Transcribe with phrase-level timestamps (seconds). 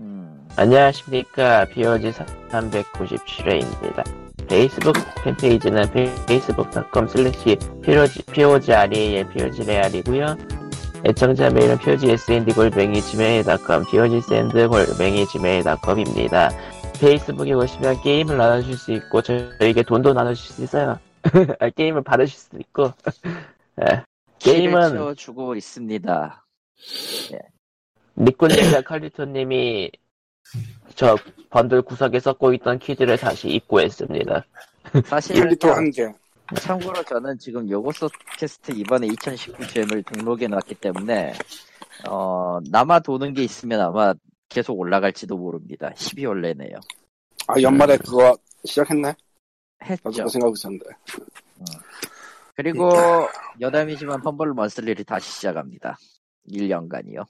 [0.00, 1.66] 음, 안녕하십니까.
[1.66, 2.10] POG
[2.50, 4.04] 397회입니다.
[4.48, 10.36] 페이스북 팬페이지는 facebook.com slash POGREAL POGREAL이고요
[11.06, 16.50] 애청자 메일은 POGSND-골뱅이 gmail.com POGSND 골뱅이 gmail.com입니다.
[16.98, 20.98] 페이스북에 오시면 게임을 나눠주실 수 있고 저에게 돈도 나눠주실 수 있어요.
[21.60, 22.92] 아, 게임을 받으실 수도 있고
[23.82, 24.02] 예.
[24.38, 26.44] 게임은 채워주고 있습니다.
[28.16, 29.90] 니꾸님과 칼리토님이
[30.94, 31.16] 저
[31.50, 34.44] 번들 구석에 썼고 있던 퀴즈를 다시 입고했습니다.
[35.06, 36.12] 사실은 1리터 한 개.
[36.60, 38.08] 참고로 저는 지금 요고소
[38.38, 41.32] 캐스트 이번에 2019 잼을 등록해 놨기 때문에
[42.08, 44.12] 어 남아 도는 게 있으면 아마
[44.50, 45.90] 계속 올라갈지도 모릅니다.
[45.96, 46.76] 12월 내내요.
[47.48, 49.08] 아, 연말에 그거 시작했네?
[49.08, 50.10] 나도 했죠.
[50.10, 50.84] 그거 생각하고 있었는데.
[52.56, 52.90] 그리고
[53.60, 55.98] 여담이지만 Humble Monthly를 다시 시작합니다.
[56.50, 57.24] 1년간이요.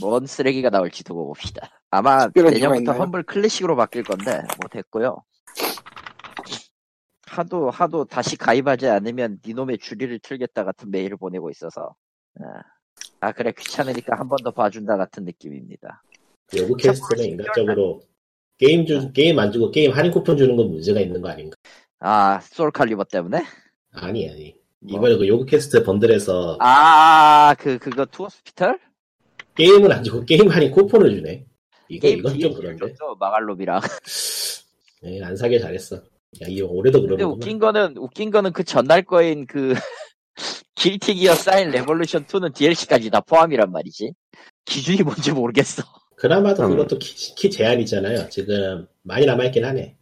[0.00, 1.68] 뭔 쓰레기가 나올지도 봅시다.
[1.90, 2.92] 아마 내년부터?
[2.92, 5.22] Humble Classic으로 바뀔 건데 못했고요.
[7.26, 11.94] 하도 하도 다시 가입하지 않으면 니놈의 주리를 틀겠다 같은 메일을 보내고 있어서
[12.40, 12.62] 아,
[13.20, 16.02] 아, 그래 귀찮으니까 한 번 더 봐준다 같은 느낌입니다.
[16.56, 18.02] Yogscast는 인간적으로
[18.58, 21.56] 게임 주 게임 안 주고 게임 할인 쿠폰 주는 건 문제가 있는 거 아닌가?
[22.00, 23.42] 아 Soulcalibur 때문에?
[23.92, 24.54] 아니 아니.
[24.80, 24.98] 뭐?
[24.98, 28.78] 이번에 그 Yogscast bundle에서 아 그 그거 Two Hospital?
[29.56, 31.46] 게임을 안 주고 게임 할인 쿠폰을 주네.
[31.88, 32.94] 이거 게임 이건 좀 그런데.
[33.18, 33.80] 마갈로비랑.
[35.02, 35.96] 네, 안 사게 잘했어.
[35.96, 37.28] 야, 이 올해도 그러는구나.
[37.28, 39.74] 웃긴 거는 웃긴 거는 그 전날 거인 그
[40.74, 44.12] Guilty Gear Sign Revolution 2는 DLC까지 다 포함이란 말이지.
[44.64, 45.82] 기준이 뭔지 모르겠어.
[46.16, 46.70] 그나마도 음.
[46.70, 48.28] 그것도 키, 키 제한이잖아요.
[48.30, 49.96] 지금 많이 남아있긴 하네.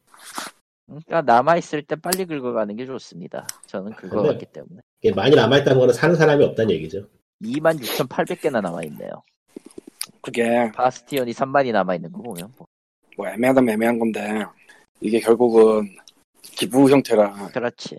[0.87, 3.47] 그러니까 남아 있을 때 빨리 긁어가는 게 좋습니다.
[3.67, 4.81] 저는 긁어갔기 때문에.
[5.01, 7.07] 이게 많이 남아있다는 거는 사는 사람이 없다는 얘기죠.
[7.43, 9.11] 26,800개나 남아 있네요.
[10.21, 12.67] 그게 바스티온이 3만이 남아 있는 거 보면 뭐.
[13.17, 14.45] 뭐 애매하다면 애매한 건데,
[15.01, 15.95] 이게 결국은
[16.43, 17.49] 기부 형태라.
[17.49, 17.99] 그렇지.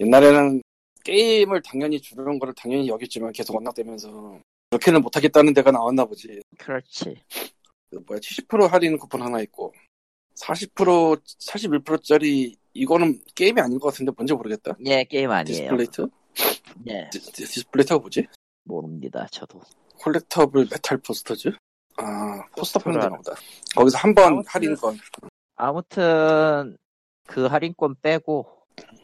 [0.00, 0.62] 옛날에는
[1.04, 4.40] 게임을 당연히 주는 거를 당연히 여겼지만 계속 완납되면서
[4.70, 6.40] 그렇게는 못하겠다는 데가 나왔나 보지.
[6.58, 7.16] 그렇지.
[7.90, 9.72] 그 뭐야, 70% 할인 쿠폰 하나 있고,
[10.34, 14.76] 40%, 41%짜리, 이거는 게임이 아닌 것 같은데 뭔지 모르겠다.
[14.86, 15.56] 예 게임 아니에요.
[15.56, 16.08] Displate?
[16.88, 18.26] 예 디- Displate가 뭐지?
[18.64, 19.26] 모릅니다.
[19.30, 19.60] 저도.
[20.00, 21.50] Collectible Metal Posters?
[21.98, 23.34] 아, 포스터 포스터를 보다.
[23.74, 24.98] 거기서 한 번 할인권.
[25.56, 26.76] 아무튼
[27.26, 28.46] 그 할인권 빼고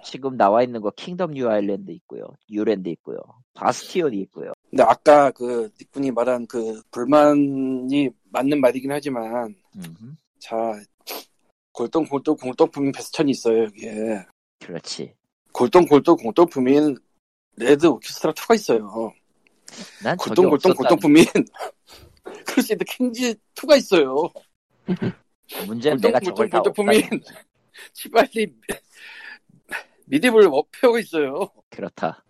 [0.04, 2.24] 지금 나와 있는 거 Kingdom New Island 있고요.
[2.50, 3.18] New Lands 있고요.
[3.54, 4.52] Bastion이 있고요.
[4.70, 10.14] 근데 아까 그 닉분이 말한 그 불만이 맞는 말이긴 하지만 음흠.
[10.38, 10.56] 자
[11.72, 14.26] 골동 골동 골동품인 Bastion이 있어요 여기에
[14.60, 15.14] 그렇지.
[15.52, 16.96] 골동 골동 골동품인
[17.56, 19.12] Red Orchestra 2가 있어요
[20.02, 21.24] 난 저게 골동 골동 없었다는 골동품인
[22.46, 24.30] Crusader Kings 2가 있어요
[25.66, 27.02] 문제는 골동 내가 저걸 다 골동품인
[27.94, 28.54] Chivalry
[30.06, 32.24] Medieval Warfare가 있어요 그렇다.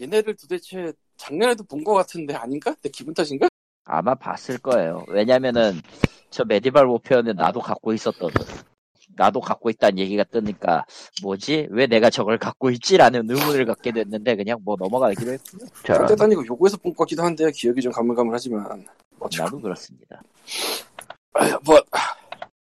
[0.00, 2.74] 얘네를 도대체 작년에도 본 것 같은데 아닌가?
[2.82, 3.48] 내 기분 탓인가?
[3.84, 5.04] 아마 봤을 거예요.
[5.08, 5.80] 왜냐면은
[6.30, 8.44] 저 메디발 워페어는 나도 갖고 있었거든.
[9.16, 10.84] 나도 갖고 있다는 얘기가 뜨니까
[11.22, 11.68] 뭐지?
[11.70, 15.68] 왜 내가 저걸 갖고 있지라는 의문을 갖게 됐는데 그냥 뭐 넘어가기로 했고요.
[15.84, 18.86] 저 그때 다니고 요거에서 본 것 같기도 한데 기억이 좀 가물가물하지만
[19.38, 20.22] 나도 그렇습니다.
[21.34, 21.80] 아휴, 뭐,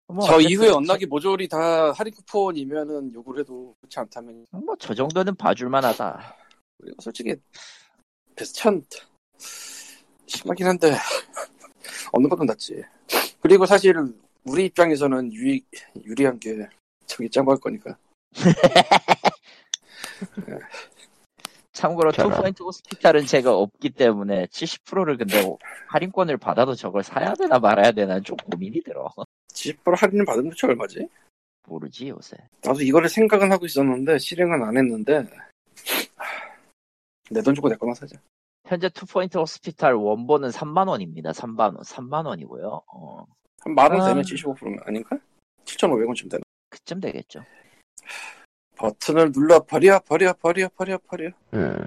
[0.08, 5.34] 뭐저 어쨌든 이후에 언락이 모조리 다 할인 쿠폰이면은 욕을 해도 그렇지 않다면 뭐 저 정도는
[5.36, 6.36] 봐줄만하다.
[6.80, 7.34] 우리가 솔직히
[8.36, 8.82] 베스천
[10.26, 10.94] 심하긴 한데
[12.12, 12.82] 없는 것도 낫지
[13.40, 13.94] 그리고 사실
[14.44, 15.62] 우리 입장에서는 유리,
[16.04, 16.68] 유리한 게
[17.06, 17.96] 저기 짱구 할 거니까
[21.72, 22.32] 참고로 저런.
[22.32, 25.42] 투포인트 호스피탈은 제가 없기 때문에 70%를 근데
[25.88, 29.08] 할인권을 받아도 저걸 사야 되나 말아야 되나 좀 고민이 들어.
[29.52, 31.08] 70% 할인을 받으면 대체 얼마지?
[31.66, 32.36] 모르지 요새.
[32.62, 35.24] 나도 이거를 생각은 하고 있었는데 실행은 안 했는데
[37.30, 38.16] 내 돈 주고 내 거나 사자
[38.66, 41.30] 현재 투포인트 호스피탈 원본은 3만 원입니다.
[41.30, 42.82] 3만 원, 3만 원이고요.
[42.92, 43.24] 어,
[43.60, 44.08] 한 만원 아.
[44.08, 45.18] 되면 75%면 아닌가?
[45.64, 46.42] 7,500원쯤 되나?
[46.70, 47.44] 그쯤 되겠죠.
[48.76, 51.86] 버튼을 눌러 버려 버려 버려 버려 버려 음,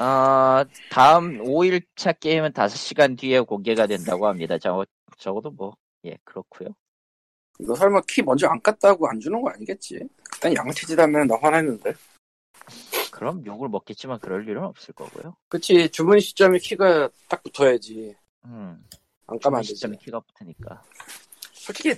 [0.00, 4.58] 어, 다음 5일차 게임은 5시간 뒤에 공개가 된다고 합니다.
[4.58, 4.84] 저,
[5.16, 6.70] 적어도 뭐, 예, 그렇고요
[7.60, 10.00] 너 설마 키 먼저 안 깠다고 안 주는 거 아니겠지?
[10.34, 11.94] 일단 양아치질하면 나 화나는데.
[13.12, 15.36] 그럼 욕을 먹겠지만 그럴 일은 없을 거고요.
[15.48, 18.16] 그치 주문 시점에 키가 딱 붙어야지.
[18.46, 18.84] 음,
[19.32, 19.88] 안 까면 안 되지.
[20.04, 20.82] 키가 붙으니까.
[21.52, 21.94] 솔직히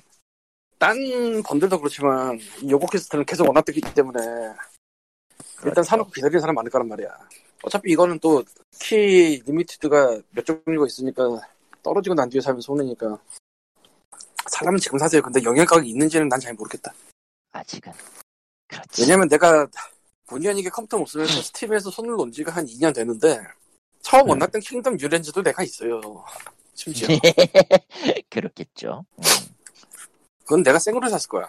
[0.79, 0.97] 딴
[1.45, 4.57] bundle도 그렇지만 이 Yogscast는 계속 워낙 뜨기 때문에 일단
[5.57, 5.83] 그렇죠.
[5.83, 7.09] 사놓고 기다리는 사람 많을 거란 말이야.
[7.63, 8.43] 어차피 이거는 또
[8.81, 11.23] 키 limited가 몇 종류가 있으니까
[11.83, 13.19] 떨어지고 난 뒤에 살면 손해니까
[14.51, 15.23] 사람은 지금 사세요.
[15.23, 16.93] 근데 영양가가 있는지는 난 잘 모르겠다.
[17.53, 17.93] 아직은.
[18.69, 19.03] 그렇지.
[19.03, 19.67] 왜냐면 내가
[20.27, 23.41] 본의 아니게 컴퓨터 못 쓰면서 Steam에서 손을 놓은 지가 한 2년 되는데
[24.03, 24.31] 처음 네.
[24.33, 26.01] 만났던 Kingdom New Lands도 내가 있어요.
[26.75, 27.09] 심지어.
[28.31, 29.05] 그렇겠죠.
[29.19, 29.23] 음.
[30.45, 31.49] 그건 내가 생으로 샀을 거야.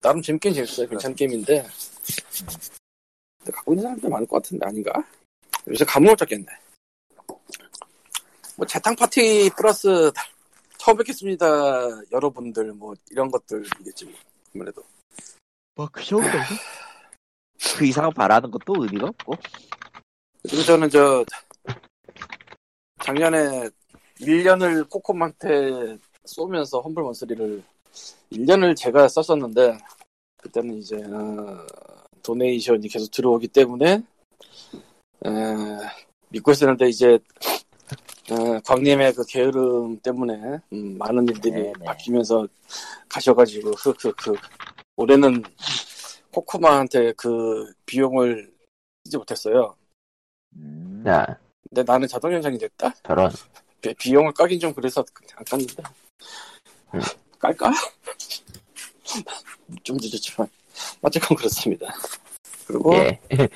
[0.00, 0.88] 나름 재밌긴 재밌어요.
[0.88, 1.66] 괜찮은 게임인데.
[3.38, 4.92] 근데 갖고 있는 사람들 많을 것 같은데 아닌가?
[5.68, 6.46] 요새 감흥을 잡겠네.
[8.56, 10.12] 뭐 재탕 파티 플러스
[10.78, 11.46] 처음 뵙겠습니다.
[12.12, 14.14] 여러분들 뭐 이런 것들이겠지 뭐.
[14.54, 14.84] 아무래도.
[15.74, 16.28] 뭐, 그 정도?
[17.76, 19.34] 그 이상 바라는 것도 의미가 없고.
[20.42, 21.24] 그리고 저는 저
[23.02, 23.68] 작년에
[24.20, 27.62] 1년을 코콤한테 쏘면서 험블 원스리를
[28.32, 29.78] 1년을 제가 썼었는데
[30.38, 31.66] 그때는 이제 어,
[32.22, 34.02] 도네이션이 계속 들어오기 때문에
[35.26, 35.30] 에,
[36.28, 37.18] 믿고 있었는데 이제
[38.30, 41.72] 어, 광님의 그 게으름 때문에 음, 많은 일들이 네네.
[41.84, 42.48] 바뀌면서
[43.08, 44.38] 가셔가지고 흑흑흑
[44.96, 45.42] 올해는
[46.32, 48.52] 코코마한테 그 비용을
[49.04, 49.76] 쓰지 못했어요.
[50.56, 51.04] 음.
[51.06, 51.38] 야,
[51.68, 52.94] 근데 나는 자동 연장이 됐다?
[53.06, 53.30] 저런.
[53.84, 55.04] 비- 비용을 까긴 좀 그래서
[55.36, 55.84] 안 깠는데.
[56.94, 57.00] 음.
[57.38, 57.70] 깔까?
[59.82, 60.48] 좀 늦었지만.
[61.02, 61.92] 어쨌건 그렇습니다.
[62.66, 63.20] 그리고 예.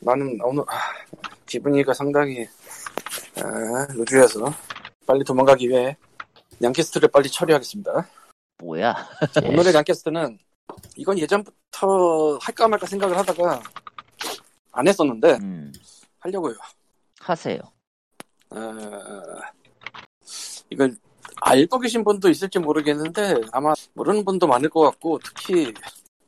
[0.00, 0.92] 나는 오늘, 아,
[1.46, 2.46] 기분이가 상당히,
[3.36, 4.52] 아, 루즈해서
[5.06, 5.96] 빨리 도망가기 위해
[6.62, 8.06] 양캐스트를 빨리 처리하겠습니다.
[8.58, 8.94] 뭐야?
[9.42, 9.48] 예.
[9.48, 10.38] 오늘의 양캐스트는
[10.96, 13.62] 이건 예전부터 할까 말까 생각을 하다가
[14.72, 15.72] 안 했었는데 음.
[16.20, 16.54] 하려고요.
[17.20, 17.58] 하세요.
[18.50, 18.60] 어,
[20.70, 20.96] 이걸
[21.40, 25.72] 알고 계신 분도 있을지 모르겠는데 아마 모르는 분도 많을 것 같고 특히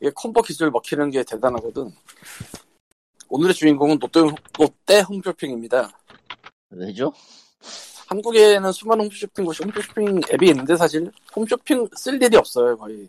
[0.01, 1.91] 이게 콤보 기술 먹히는 게 대단하거든.
[3.29, 4.21] 오늘의 주인공은 롯데,
[4.59, 5.91] 롯데 홈쇼핑입니다.
[6.71, 7.13] 왜죠?
[8.09, 13.09] 한국에는 수많은 홈쇼핑 곳이 홈쇼핑 앱이 있는데 사실 홈쇼핑 쓸 일이 없어요 거의.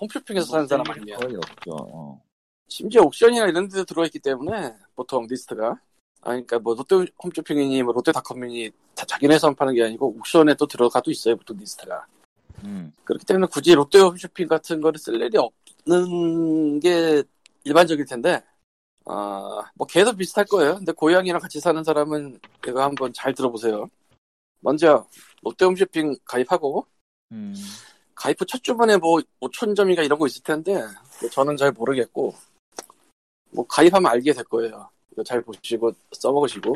[0.00, 1.70] 홈쇼핑에서 사는 사람 아니면 거의 없죠.
[1.70, 2.22] 어.
[2.68, 5.80] 심지어 옥션이나 이런 데 들어있기 때문에 보통 리스트가
[6.22, 11.10] 아 그러니까 뭐 롯데 홈쇼핑이니 뭐 롯데닷컴이니 다 자기네에서만 파는 게 아니고 옥션에 또 들어가도
[11.10, 12.06] 있어요 보통 리스트가
[12.64, 12.92] 음.
[13.04, 17.22] 그렇기 때문에 굳이 롯데 홈쇼핑 같은 거를 쓸 일이 없는 게
[17.64, 18.42] 일반적일 텐데
[19.04, 22.38] 아 뭐 걔도 비슷할 거예요 근데 고양이랑 같이 사는 사람은
[22.68, 23.88] 이거 한번 잘 들어보세요
[24.60, 25.06] 먼저
[25.42, 26.86] 롯데 홈쇼핑 가입하고
[27.32, 27.54] 음.
[28.14, 30.74] 가입 후 첫 주문에 뭐 5천 점인가 이런 거 있을 텐데
[31.20, 32.32] 뭐 저는 잘 모르겠고
[33.50, 34.88] 뭐 가입하면 알게 될 거예요.
[35.12, 36.74] 이거 잘 보시고 써먹으시고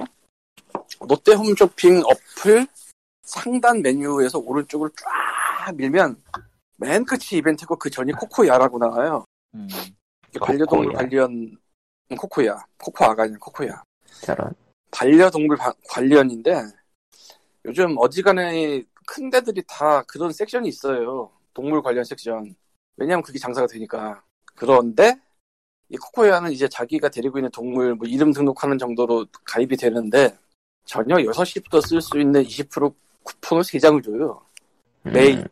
[1.08, 2.66] 롯데 홈쇼핑 어플
[3.22, 6.22] 상단 메뉴에서 오른쪽을 쫙 밀면
[6.76, 9.24] 맨 끝이 이벤트고 그 전이 코코야라고 나와요.
[9.54, 9.66] 음.
[10.40, 10.98] 반려동물 코코야.
[10.98, 11.32] 관련
[12.10, 13.82] 음, 코코야 코코아가 아니라 코코야
[14.22, 14.54] 저런.
[14.90, 16.62] 반려동물 바- 관련인데
[17.64, 21.30] 요즘 어지간해 큰 데들이 다 그런 섹션이 있어요.
[21.54, 22.54] 동물 관련 섹션.
[22.96, 24.22] 왜냐하면 그게 장사가 되니까.
[24.54, 25.18] 그런데
[25.88, 30.36] 이 코코야는 이제 자기가 데리고 있는 동물 뭐 이름 등록하는 정도로 가입이 되는데
[30.84, 34.40] 저녁 6시부터 쓸 수 있는 20% 쿠폰을 3장을 줘요.
[35.02, 35.38] 매일.
[35.38, 35.44] 음,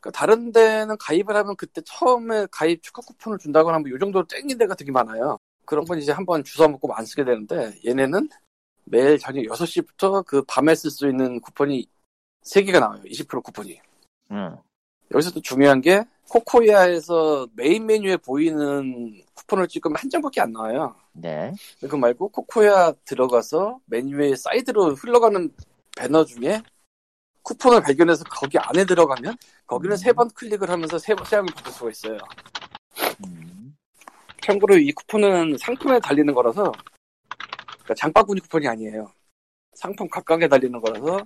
[0.00, 4.74] 그러니까 다른 데는 가입을 하면 그때 처음에 가입 축하 쿠폰을 준다거나 뭐이 정도로 땡긴 데가
[4.74, 5.38] 되게 많아요.
[5.64, 8.28] 그런 건 이제 한번 주워 먹고 안 쓰게 되는데 얘네는
[8.84, 11.86] 매일 저녁 6시부터 그 밤에 쓸 수 있는 쿠폰이
[12.42, 13.02] 3개가 나와요.
[13.04, 13.80] 20% 쿠폰이.
[14.30, 14.56] 음.
[15.12, 20.94] 여기서 또 중요한 게 코코야에서 메인 메뉴에 보이는 쿠폰을 찍으면 한 장밖에 안 나와요.
[21.12, 21.52] 네.
[21.80, 25.52] 그거 말고 코코야 들어가서 메뉴에 사이드로 흘러가는
[25.96, 26.62] 배너 중에
[27.42, 29.96] 쿠폰을 발견해서 거기 안에 들어가면 거기는 음.
[29.96, 32.18] 세번 클릭을 하면서 세, 세 장을 받을 수가 있어요.
[33.26, 33.76] 음.
[34.42, 36.72] 참고로 이 쿠폰은 상품에 달리는 거라서
[37.68, 39.10] 그러니까 장바구니 쿠폰이 아니에요.
[39.74, 41.18] 상품 각각에 달리는 거라서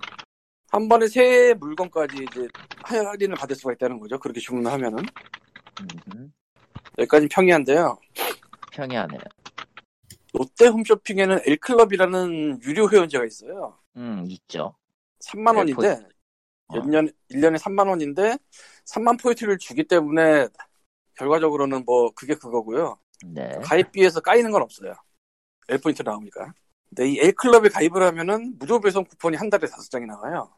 [0.71, 2.47] 한 번에 세 물건까지 이제
[2.83, 4.19] 할인을 받을 수가 있다는 거죠.
[4.19, 5.03] 그렇게 주문을 하면은
[6.15, 6.33] 음.
[6.97, 7.97] 여기까지 평이한데요.
[8.71, 9.19] 평이하네요.
[10.33, 13.79] 롯데 홈쇼핑에는 L클럽이라는 유료 회원제가 있어요.
[13.97, 14.75] 음, 있죠.
[15.25, 16.05] 3만 원인데
[16.67, 16.75] 어.
[16.75, 18.37] 1년 1년에 3만 원인데
[18.85, 20.47] 3만 포인트를 주기 때문에
[21.15, 22.97] 결과적으로는 뭐 그게 그거고요.
[23.25, 23.49] 네.
[23.63, 24.93] 가입비에서 까이는 건 없어요.
[25.67, 26.53] L 포인트 나오니까.
[26.89, 30.51] 근데 이 L 클럽에 가입을 하면은 무료 배송 쿠폰이 한 달에 다섯 장이 나와요.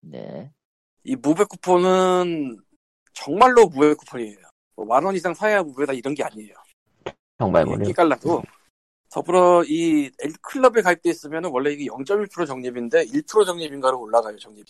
[0.00, 0.50] 네.
[1.04, 2.58] 이 무배 쿠폰은
[3.12, 4.38] 정말로 무배 쿠폰이에요.
[4.76, 6.54] 뭐 만원 이상 사야 무배다 이런 게 아니에요.
[7.38, 7.92] 정말 무료.
[7.92, 8.42] 깔라도
[9.10, 14.66] 더불어 이 L 클럽에 가입돼 있으면은 원래 이게 0.1% 적립인데 1% 적립인가로 올라가요 적립.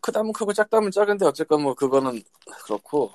[0.00, 2.22] 크다면 크고 작다면 작은데 어쨌건 뭐 그거는
[2.64, 3.10] 그렇고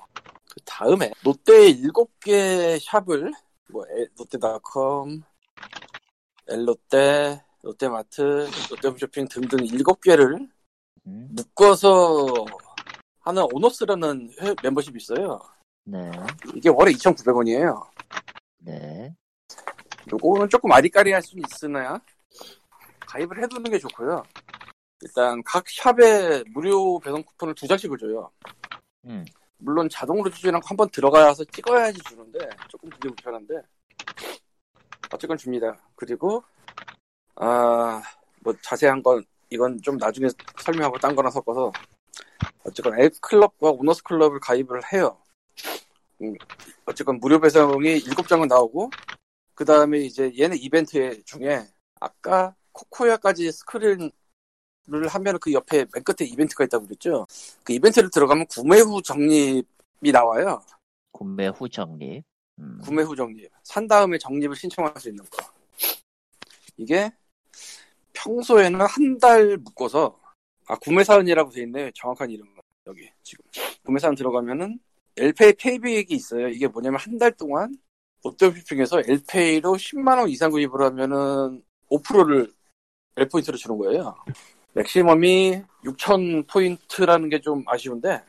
[0.50, 3.32] 그 다음에 롯데 7개 샵을
[3.70, 5.22] 뭐 에- 롯데닷컴,
[6.48, 10.48] 엘롯데, 롯데마트, 롯데홈쇼핑 등등 7개를
[11.06, 12.44] 음, 묶어서
[13.20, 15.40] 하는 오너스라는 회- 멤버십이 있어요.
[15.84, 16.10] 네,
[16.54, 17.86] 이게 월에 2,900원이에요.
[18.58, 19.14] 네,
[20.12, 22.00] 요거는 조금 아리까리할 수는 있으나
[23.00, 24.22] 가입을 해두는 게 좋고요.
[25.02, 28.30] 일단 각 샵에 무료 배송 쿠폰을 두 장씩을 줘요.
[29.06, 29.24] 음,
[29.58, 33.54] 물론 자동으로 주지 않고 한번 들어가서 찍어야지 주는데 조금 그게 불편한데
[35.14, 35.78] 어쨌건 줍니다.
[35.96, 36.42] 그리고
[37.36, 38.02] 아
[38.44, 40.28] 뭐 자세한 건 이건 좀 나중에
[40.58, 41.72] 설명하고 딴 거랑 섞어서
[42.64, 45.16] 어쨌건 엘클럽과 오너스 클럽을 가입을 해요.
[46.20, 46.34] 음,
[46.84, 48.90] 어쨌건 무료 배송이 7장은 나오고
[49.54, 51.66] 그 다음에 이제 얘네 이벤트 중에
[52.00, 54.10] 아까 코코야까지 스크린을
[55.08, 57.26] 하면 그 옆에 맨 끝에 이벤트가 있다고 그랬죠.
[57.62, 60.62] 그 이벤트를 들어가면 구매 후 적립이 나와요.
[61.12, 62.24] 구매 후 적립.
[62.58, 63.50] 음, 구매 후 적립.
[63.62, 65.44] 산 다음에 적립을 신청할 수 있는 거.
[66.76, 67.10] 이게
[68.12, 70.18] 평소에는 한 달 묶어서
[70.66, 71.90] 아 구매 사은이라고 돼 있네.
[71.94, 72.52] 정확한 이름은
[72.86, 73.44] 여기 지금
[73.84, 74.78] 구매 사은 들어가면은
[75.16, 76.48] L.pay payback이 있어요.
[76.48, 77.76] 이게 뭐냐면 한 달 동안
[78.24, 82.52] 롯데쇼핑에서 L.pay로 10만 원 이상 구입을 하면은 5%를
[83.16, 84.14] L.POINT로 주는 거예요.
[84.74, 88.22] 맥시멈이 6천 포인트라는 게 좀 아쉬운데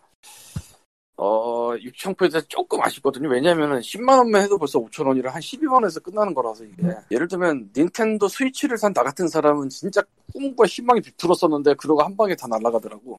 [1.17, 3.29] 어, 6,000포인트 조금 아쉽거든요.
[3.29, 6.83] 왜냐면은 10만원만 해도 벌써 5,000원이라 한 12만원에서 끝나는 거라서 이게.
[7.11, 10.01] 예를 들면, 닌텐도 스위치를 산 나 같은 사람은 진짜
[10.33, 13.17] 꿈과 희망이 부풀었었는데, 그러고 한 방에 다 날아가더라고.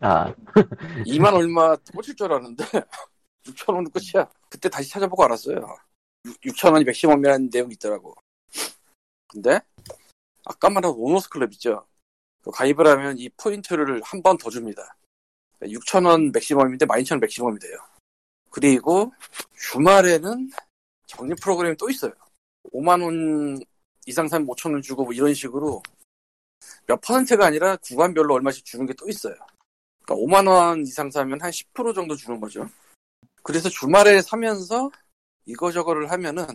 [0.00, 0.32] 아,
[1.06, 2.64] 2만 얼마 꽂힐 줄 알았는데,
[3.46, 4.28] 6,000원은 끝이야.
[4.48, 5.76] 그때 다시 찾아보고 알았어요.
[6.44, 8.14] 6,000원이 맥시멈이라는 내용이 있더라고.
[9.26, 9.60] 근데,
[10.44, 11.84] 아까 말한 Owners Club 있죠?
[12.42, 14.96] 그 가입을 하면 이 포인트를 한 번 더 줍니다.
[15.62, 17.76] 6,000원 맥시멈인데 12,000원 맥시멈이 돼요.
[18.50, 19.12] 그리고
[19.56, 20.50] 주말에는
[21.06, 22.12] 적립 프로그램이 또 있어요.
[22.72, 23.62] 5만원
[24.06, 25.82] 이상 사면 5,000원 주고 뭐 이런 식으로
[26.86, 29.34] 몇 퍼센트가 아니라 구간별로 얼마씩 주는 게 또 있어요.
[30.04, 32.68] 그러니까 5만원 이상 사면 한 10% 정도 주는 거죠.
[33.42, 34.90] 그래서 주말에 사면서
[35.44, 36.46] 이거저거를 하면은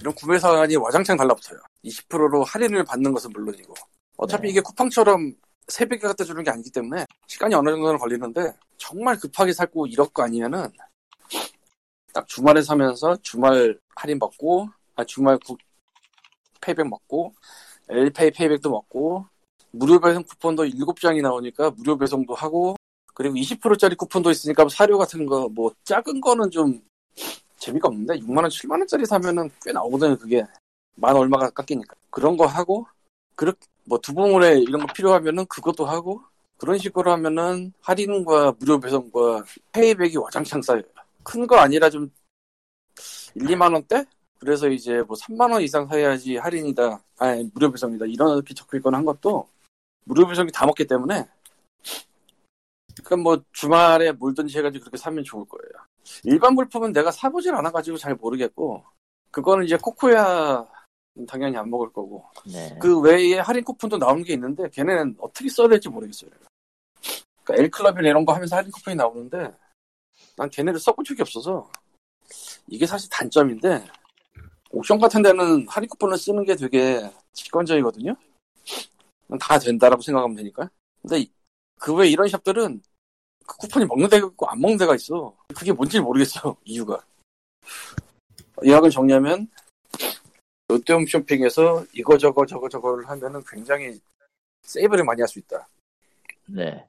[0.00, 1.58] 이런 구매 사안이 와장창 달라붙어요.
[1.84, 3.74] 20%로 할인을 받는 것은 물론이고.
[4.16, 4.48] 어차피 네.
[4.50, 5.34] 이게 쿠팡처럼
[5.68, 10.22] 새벽에 갖다 주는 게 아니기 때문에 시간이 어느 정도는 걸리는데 정말 급하게 살고 이럴 거
[10.22, 10.66] 아니면은
[12.12, 15.56] 딱 주말에 사면서 주말 할인 받고 아 주말 구,
[16.60, 17.34] payback 먹고
[17.88, 19.26] L.pay payback도 먹고
[19.70, 22.76] 무료 배송 쿠폰도 7장이 나오니까 무료 배송도 하고
[23.14, 26.80] 그리고 20%짜리 쿠폰도 있으니까 사료 같은 거 뭐 작은 거는 좀
[27.58, 30.44] 재미가 없는데 6만 원 7만 원짜리 사면은 꽤 나오거든요 그게.
[30.94, 31.94] 만 얼마가 깎이니까.
[32.10, 32.86] 그런 거 하고
[33.36, 33.58] 그렇게
[33.88, 36.22] 뭐 두봉을에 이런 거 필요하면은 그것도 하고
[36.58, 40.82] 그런 식으로 하면은 할인과 무료 배송과 payback이 와장창 쌓여요.
[41.22, 42.10] 큰 거 아니라 좀
[43.34, 44.04] 1, 2만 원대?
[44.38, 47.02] 그래서 이제 뭐 3만 원 이상 사야지 할인이다.
[47.18, 48.06] 아니 무료 배송이다.
[48.06, 49.48] 이렇게 적혀 있거나 한 것도
[50.04, 51.26] 무료 배송이 다 먹기 때문에
[53.04, 55.86] 그럼 뭐 주말에 몰든지 해가지고 그렇게 사면 좋을 거예요.
[56.24, 58.84] 일반 물품은 내가 사보질 않아가지고 잘 모르겠고
[59.30, 60.66] 그거는 이제 코코야
[61.26, 62.78] 당연히 안 먹을 거고 네.
[62.80, 66.30] 그 외에 할인 쿠폰도 나오는 게 있는데 걔네는 어떻게 써야 될지 모르겠어요.
[67.44, 69.52] 그러니까 L클럽이나 이런 거 하면서 할인 쿠폰이 나오는데
[70.36, 71.70] 난 걔네를 써본 적이 없어서
[72.66, 73.86] 이게 사실 단점인데
[74.70, 78.14] 옥션 같은 데는 할인 쿠폰을 쓰는 게 되게 직관적이거든요.
[79.40, 80.70] 다 된다라고 생각하면 되니까.
[81.02, 81.26] 근데
[81.78, 82.82] 그외 이런 샵들은
[83.46, 85.34] 그 쿠폰이 먹는 데가 있고 안 먹는 데가 있어.
[85.54, 86.56] 그게 뭔지 모르겠어.
[86.64, 87.02] 이유가.
[88.64, 89.48] 예약을 정리하면
[90.68, 93.98] 롯데홈 쇼핑에서 이거 저거 저거 저거를 하면은 굉장히
[94.62, 95.66] 세이브를 많이 할 수 있다.
[96.46, 96.86] 네.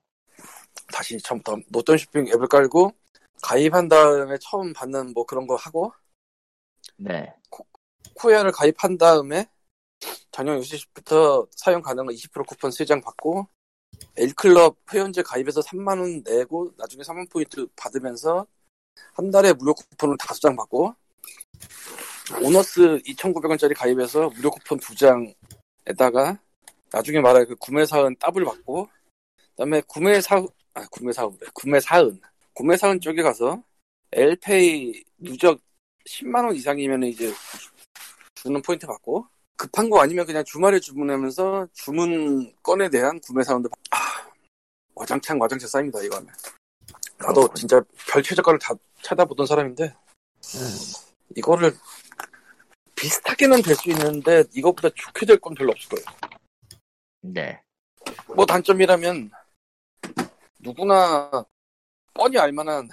[0.91, 2.93] 다시 처음부터 롯데홈 쇼핑 앱을 깔고
[3.41, 5.93] 가입한 다음에 처음 받는 뭐 그런 거 하고
[6.97, 7.33] 네.
[8.15, 9.47] 코야를 가입한 다음에
[10.31, 13.47] 작년 6시부터 사용 가능한 20% 쿠폰 3장 받고
[14.17, 18.45] L클럽 회원제 가입해서 3만원 내고 나중에 3만 포인트 받으면서
[19.13, 20.95] 한 달에 무료 쿠폰을 5장 받고
[22.41, 26.37] 오너스 2,900원짜리 가입해서 무료 쿠폰 2장에다가
[26.91, 28.89] 나중에 말할 그 구매 사은 더블 받고
[29.51, 30.43] 그다음에 구매 사
[30.73, 32.21] 아, 구매 사은 구매 사은
[32.53, 33.61] 구매 사은 쪽에 가서
[34.11, 35.59] 엘페이 누적
[36.05, 37.33] 10만 원 이상이면 이제
[38.35, 43.97] 주는 포인트 받고 급한 거 아니면 그냥 주말에 주문하면서 주문건에 대한 구매 사은도 아,
[44.95, 46.33] 와장창 와장창 쌓입니다 이거 하면.
[47.17, 49.93] 나도 진짜 별 최저가를 다 찾아보던 사람인데
[51.35, 51.75] 이거를
[52.95, 56.05] 비슷하게는 될 수 있는데 이것보다 좋게 될 건 별로 없을 거예요
[57.21, 57.61] 네.
[58.35, 59.31] 뭐 단점이라면
[60.59, 61.45] 누구나
[62.13, 62.89] 뻔히 알만한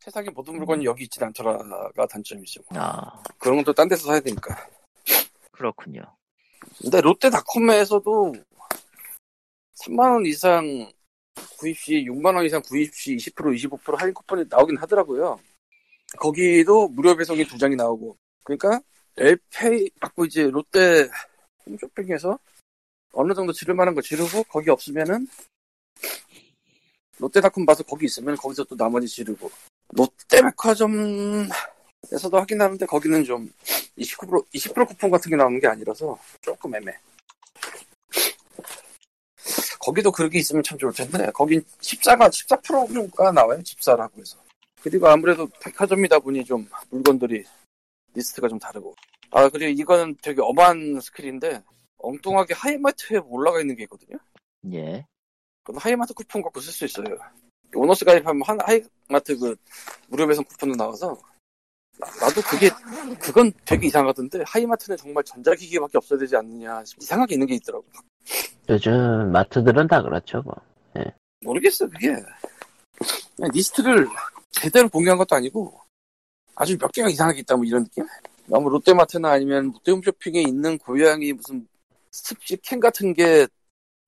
[0.00, 4.68] 세상의 모든 물건이 여기 있진 않더라가 단점이죠 아, 그런 건또딴 데서 사야 되니까
[5.52, 6.02] 그렇군요.
[6.80, 8.34] 근데 롯데닷컴에서도
[9.74, 10.90] 3만원 이상
[11.58, 13.34] 구입 시, 6만원 이상 구입 시 20%,
[13.70, 15.38] 25% 할인 쿠폰이 나오긴 하더라고요.
[16.18, 18.16] 거기도 무료 배송이 두 장이 나오고.
[18.44, 18.80] 그러니까,
[19.16, 21.08] 엘페이 받고 이제 롯데
[21.66, 22.38] 홈쇼핑에서
[23.12, 25.26] 어느 정도 지를 만한 거 지르고, 거기 없으면은,
[27.18, 29.50] 롯데닷컴 봐서 거기 있으면 거기서 또 나머지 지르고.
[29.88, 31.48] 롯데백화점에서도
[32.32, 33.50] 하긴 하는데 거기는 좀
[33.96, 36.92] 29%, 20% 쿠폰 같은 게 나오는 게 아니라서 조금 애매.
[39.78, 44.45] 거기도 그렇게 있으면 참 좋을 텐데, 거긴 14가, 14%가 나와요, 집사라고 해서.
[44.86, 47.44] 그리고 아무래도 백화점이다 보니 좀 물건들이
[48.14, 48.94] 리스트가 좀 다르고.
[49.32, 51.60] 아, 그리고 이거는 되게 엄한 스킬인데,
[51.98, 54.16] 엉뚱하게 하이마트에 올라가 있는 게 있거든요?
[54.72, 55.04] 예.
[55.64, 57.16] 그건 하이마트 쿠폰 갖고 쓸 수 있어요.
[57.74, 59.56] 오너스 가입하면 한 하이마트 그
[60.06, 61.18] 무료 배송 쿠폰도 나와서
[61.98, 62.70] 나, 나도 그게
[63.20, 67.84] 그건 되게 이상하던데 하이마트는 정말 전자기기밖에 없어야 되지 않느냐 이상하게 있는 게 있더라고.
[68.68, 70.54] 요즘 마트들은 다 그렇죠, 뭐.
[71.40, 72.14] 모르겠어 그게
[73.34, 74.06] 그냥 리스트를
[74.60, 75.80] 제대로 공개한 것도 아니고
[76.54, 78.04] 아주 몇 개가 이상하게 있다 뭐 이런 느낌?
[78.46, 81.66] 너무 롯데마트나 아니면 롯데홈쇼핑에 있는 고양이 무슨
[82.10, 83.46] 습식 캔 같은 게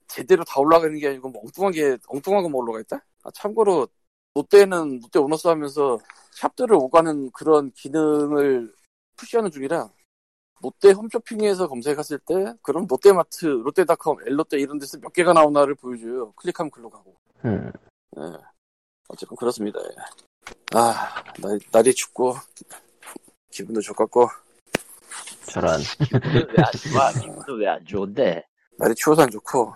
[0.07, 3.05] 제대로 다 올라가 있는 게 아니고 뭐 엉뚱한 게 엉뚱한 거뭐 올라가 있다?
[3.25, 3.89] 아, 참고로
[4.35, 5.99] 롯데는 롯데 오너스 하면서
[6.33, 8.73] 샵들을 오가는 그런 기능을
[9.17, 9.91] 푸시하는 중이라
[10.63, 16.33] 롯데 홈쇼핑에서 검색했을 때 그럼 롯데마트, 롯데닷컴, 엘롯데 이런 데서 몇 개가 나오나를 보여줘요.
[16.33, 17.15] 클릭하면 글로 가고.
[17.45, 17.71] 음,
[18.17, 18.23] 예.
[19.09, 19.79] 어쨌건 그렇습니다.
[20.47, 20.79] 예.
[20.79, 22.37] 아, 날, 날이 춥고,
[23.51, 24.29] 기분도 좋겠고,
[25.51, 25.81] 저런.
[26.23, 27.13] 왜안 좋아?
[27.21, 28.45] 기분도 왜 안 좋은데?
[28.79, 29.75] 날이 추워서 안 좋고,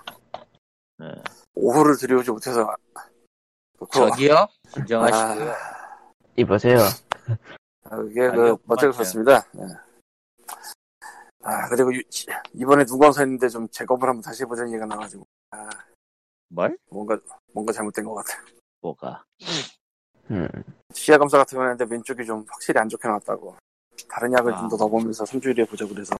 [1.02, 1.22] 예.
[1.54, 2.74] 오후를 들여오지 못해서,
[3.78, 4.46] 그렇고, 저기요?
[4.72, 5.50] 진정하시고요.
[5.50, 5.56] 아,
[6.36, 6.78] 이보세요.
[7.84, 8.92] 아, 그게 아니요, 그, 그만해요.
[8.92, 9.46] 그렇습니다.
[9.58, 9.62] 예.
[11.44, 12.02] 아, 그리고 유-
[12.54, 15.68] 이번에 누구와서 했는데 좀 재검을 한번 다시 해보자는 얘기가 나와가지고, 아,
[16.48, 16.78] 뭘?
[16.90, 17.18] 뭔가,
[17.52, 18.40] 뭔가 잘못된 것 같아.
[18.80, 19.24] 뭐가?
[20.32, 20.48] 음,
[20.94, 23.54] 시야 검사 같은 거 했는데 왼쪽이 좀 확실히 안 좋게 나왔다고.
[24.08, 24.56] 다른 약을 아.
[24.60, 26.16] 좀더 넣어보면서 3주 일에 보자 그래서.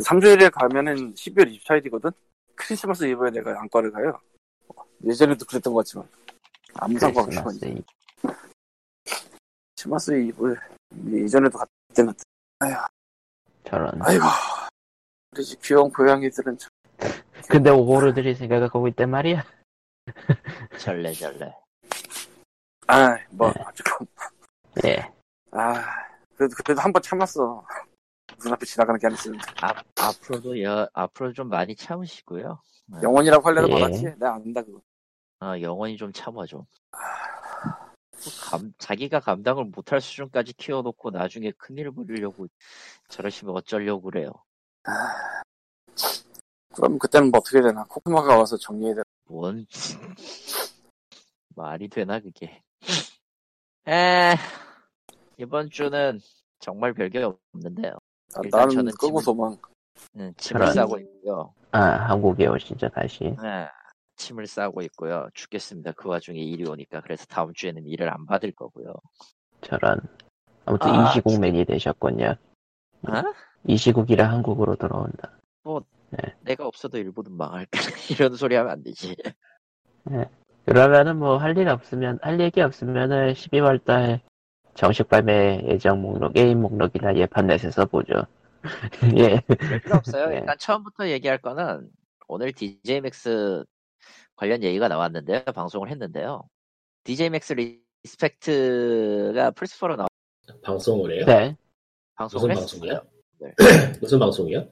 [0.00, 2.12] 3주 일에 가면은 12월 24일이거든?
[2.56, 4.18] 크리스마스 이브에 내가 안과를 가요.
[5.04, 6.08] 예전에도 그랬던 것 같지만.
[6.74, 7.44] 아무 상관없지만.
[7.44, 7.84] 크리스마스 이브.
[9.76, 10.56] 크리스마스 이브
[11.12, 12.16] 예전에도 갔던 것
[12.58, 12.88] 같아.
[13.64, 14.02] 저런.
[14.02, 14.24] 아이고.
[15.32, 16.70] 우리 집 귀여운 고양이들은 참.
[17.48, 19.44] 근데 오버로드리 생각하고 있단 말이야.
[20.78, 21.63] 절레절레.
[22.86, 23.64] 아, 뭐, 네.
[23.66, 24.06] 어쨌건.
[24.84, 25.12] 예.
[25.52, 25.84] 아,
[26.36, 27.64] 그래도, 그래도 한 번 참았어.
[28.42, 29.38] 눈앞에 지나가는 게 아니었는데.
[29.62, 32.60] 앞, 앞으로도 여, 앞으로 좀 많이 참으시고요.
[33.02, 33.80] 영원이라고 하려는 예.
[33.80, 34.02] 받았지?
[34.04, 34.80] 내가 안다, 그거.
[35.40, 36.64] 어, 영원히 좀 참아줘.
[38.50, 42.46] 감, 자기가 감당을 못할 수준까지 키워놓고 나중에 큰일 부리려고
[43.08, 44.30] 저러시면 어쩌려고 그래요.
[46.74, 47.84] 그럼 그때는 뭐 어떻게 되나?
[47.84, 49.04] 코코마가 와서 정리해야 되나?
[49.26, 49.66] 뭔
[51.54, 52.62] 말이 되나 그게.
[53.86, 54.34] 에
[55.36, 56.18] 이번 주는
[56.58, 57.92] 정말 별게 없는데요.
[58.34, 59.56] 아, 일단 나는 저는 끄고 지금- 도망.
[60.16, 60.72] 음, 침을 저런.
[60.74, 61.54] 싸고 있고요.
[61.72, 63.24] 아, 한국에 오신죠, 다시.
[63.24, 63.68] 네,
[64.16, 65.28] 침을 싸고 있고요.
[65.34, 65.92] 죽겠습니다.
[65.92, 68.94] 그 와중에 일이 오니까 그래서 다음 주에는 일을 안 받을 거고요.
[69.60, 70.00] 저런.
[70.66, 72.36] 아무튼 아, 이시국맨이 되셨군요.
[73.06, 73.12] 어?
[73.66, 75.30] 이시국이라 한국으로 돌아온다.
[76.42, 77.70] 내가 없어도 일본은 망할까
[78.10, 79.16] 이런 소리 하면 안 되지.
[80.66, 84.20] 그러면은 뭐 할 일 없으면 할 얘기 없으면은 12월 달
[84.74, 88.26] 정식 발매 예정 목록 게임 목록이나 예판넷에서 보죠.
[89.18, 89.40] 예.
[89.82, 90.28] 필요 없어요.
[90.30, 90.38] 네.
[90.38, 91.90] 일단 처음부터 얘기할 거는
[92.28, 93.64] 오늘 DJ Max
[94.36, 95.44] 관련 얘기가 나왔는데요.
[95.54, 96.42] 방송을 했는데요.
[97.04, 97.52] DJ Max
[98.04, 100.08] 리스펙트가 플스4로 나와
[100.62, 101.24] 방송을 해요?
[101.26, 101.56] 네.
[102.16, 102.66] 방송을 무슨 했어요.
[102.66, 103.02] 방송이요?
[103.40, 103.54] 네.
[104.00, 104.68] 무슨 방송이요?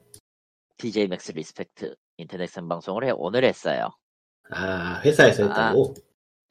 [0.77, 3.89] DJ Max 리스펙트 인터넷 방송을 해 오늘 했어요.
[4.49, 5.93] 아, 회사에서 했다고?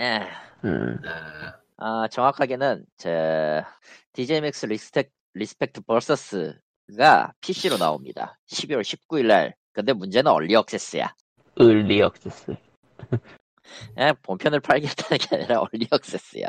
[0.00, 0.28] 예.
[0.64, 0.98] 음.
[1.04, 3.64] 아, 아, 정확하게는 저
[4.12, 8.38] DJ Max 리스펙 리스펙트 버서스가 PC로 나옵니다.
[8.48, 9.54] 12월 19일 날.
[9.72, 11.14] 근데 문제는 early access야.
[11.60, 12.54] early access.
[13.98, 16.48] 예, 본편을 팔겠다는 게 아니라 early access야.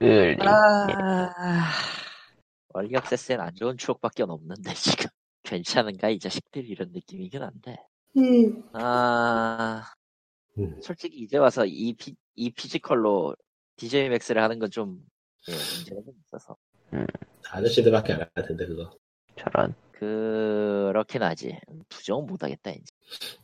[0.00, 0.38] early.
[0.40, 1.72] 아,
[2.74, 5.10] early access엔 안 좋은 추억밖에 없는데 지금
[5.42, 7.76] 괜찮은가 이 자식들 이런 느낌이긴 한데.
[8.72, 9.82] 아,
[10.58, 10.80] 음.
[10.82, 13.34] 솔직히 이제 와서 이, 피, 이 피지컬로
[13.76, 14.98] DJ 맥스를 하는 건 좀
[15.48, 16.56] 예, 문제가 좀 있어서
[17.50, 18.90] 아저씨들밖에 안 할 텐데, 그거.
[19.36, 19.74] 저런.
[19.92, 21.58] 그렇긴 하지.
[21.88, 22.84] 부정은 못하겠다 이제.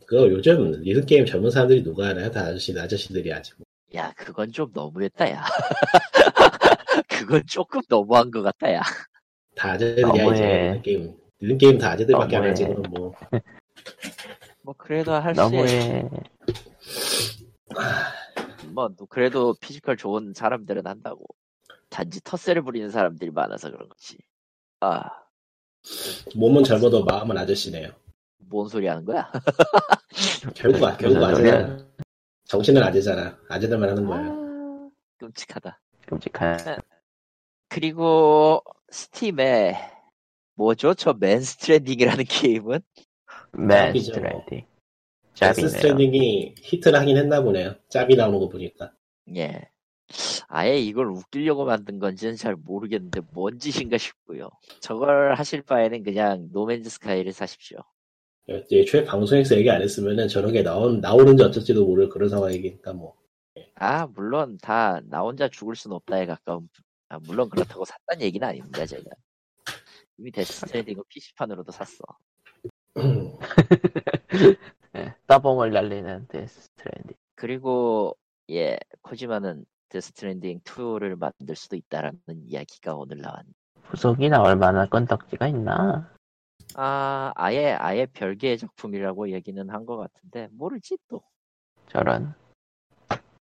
[0.07, 2.31] 그거 요즘 리듬 게임 전문 사람들이 누가 알아요?
[2.31, 3.53] 다 아저씨, 아저씨들이 하지.
[3.59, 3.67] 뭐.
[3.95, 5.45] 야, 그건 좀 너무했다 야.
[7.09, 8.83] 그건 조금 너무한 것 같다 야.
[9.55, 10.35] 다 아재들이야, 너무해.
[10.35, 10.69] 이제.
[10.69, 11.17] 리듬게임.
[11.41, 12.49] 리듬 게임 다 아재들밖에 안 너무해.
[12.51, 13.15] 하지, 그럼 뭐.
[14.69, 16.07] 뭐 그래도 할 수 너무해.
[18.75, 21.25] 뭐 그래도 피지컬 좋은 사람들은 한다고.
[21.89, 24.19] 단지 텃세를 부리는 사람들이 많아서 그런 거지.
[24.81, 25.09] 아,
[26.37, 27.89] 몸은 젊어도 마음은 아저씨네요.
[28.41, 29.33] 뭔 소리 하는 거야?
[30.55, 31.79] 결국 아- 결국 아재야.
[32.45, 33.39] 정신은 아재잖아.
[33.49, 34.33] 아재들만 하는 거예요.
[34.33, 35.81] 아, 끔찍하다.
[36.09, 36.59] 끔찍한.
[37.71, 39.79] 그리고 스팀에
[40.57, 40.93] 뭐죠?
[40.93, 42.81] 저 맨스트랜딩이라는 게임은
[43.53, 43.93] 맨.
[43.93, 44.13] 잭스
[45.35, 45.69] 짭이네요.
[45.69, 47.75] 스트랜딩이 히트를 하긴 했나 보네요.
[47.91, 48.93] 짭이 나오는 거 보니까.
[49.37, 49.69] 예.
[50.49, 54.49] 아예 이걸 웃기려고 만든 건지는 잘 모르겠는데 뭔 짓인가 싶고요.
[54.81, 57.79] 저걸 하실 바에는 그냥 노맨즈 스카이를 사십시오.
[58.49, 63.15] 애초에 방송에서 얘기 안 했으면은 저렇게 나온, 나오는지 어쩔지도 모를 그런 상황이니까 뭐.
[63.75, 66.69] 아 물론 다 나 혼자 죽을 순 없다에 가까운
[67.11, 69.03] 아, 물론 그렇다고 샀다는 얘기는 아닙니다 제가
[70.19, 71.99] 이미 데스 스트랜딩은 PC판으로도 샀어
[74.97, 77.17] 예, 따봉을 날리는 데스 스트랜딩.
[77.35, 78.17] 그리고
[78.51, 83.49] 예 코지마는 데스 스트랜딩 2를 만들 수도 있다라는 이야기가 오늘 나왔네
[83.85, 86.11] 후속이 나올 만한 건덕지가 있나?
[86.75, 91.23] 아 아예 아예 별개의 작품이라고 얘기는 한 것 같은데 모르지 또
[91.89, 92.35] 저런.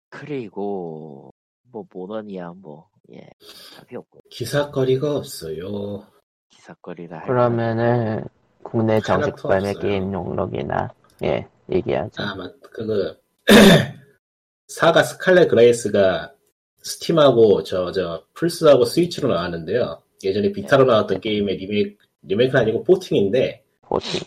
[0.10, 1.34] 그리고
[1.72, 3.30] 뭐 모넌이야 뭐예
[3.78, 6.08] 답이 없고 기사거리가 없어요.
[6.50, 8.24] 기사거리라 할 그러면은
[8.64, 9.74] 국내 정식 발매.
[9.74, 12.22] 게임 욕록이나 예 얘기하죠.
[12.22, 13.16] 아, 맞, 그거,
[14.68, 16.34] 사가 스칼렛 그레이스가
[16.82, 20.02] 스팀하고 저, 저, 플스하고 스위치로 나왔는데요.
[20.24, 24.22] 예전에 비타로 나왔던 게임의 리메이크, 리메이크는 아니고 porting인데, porting.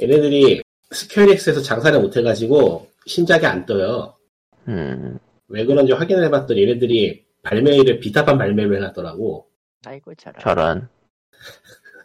[0.00, 4.16] 얘네들이 스퀘어닉스에서 장사를 못해가지고 신작이 안 떠요.
[4.68, 9.46] 음 왜 그런지 확인을 해봤더니 얘네들이 발매일을 비타판 발매를 해놨더라고.
[9.86, 10.88] 아이고 잘하 저런.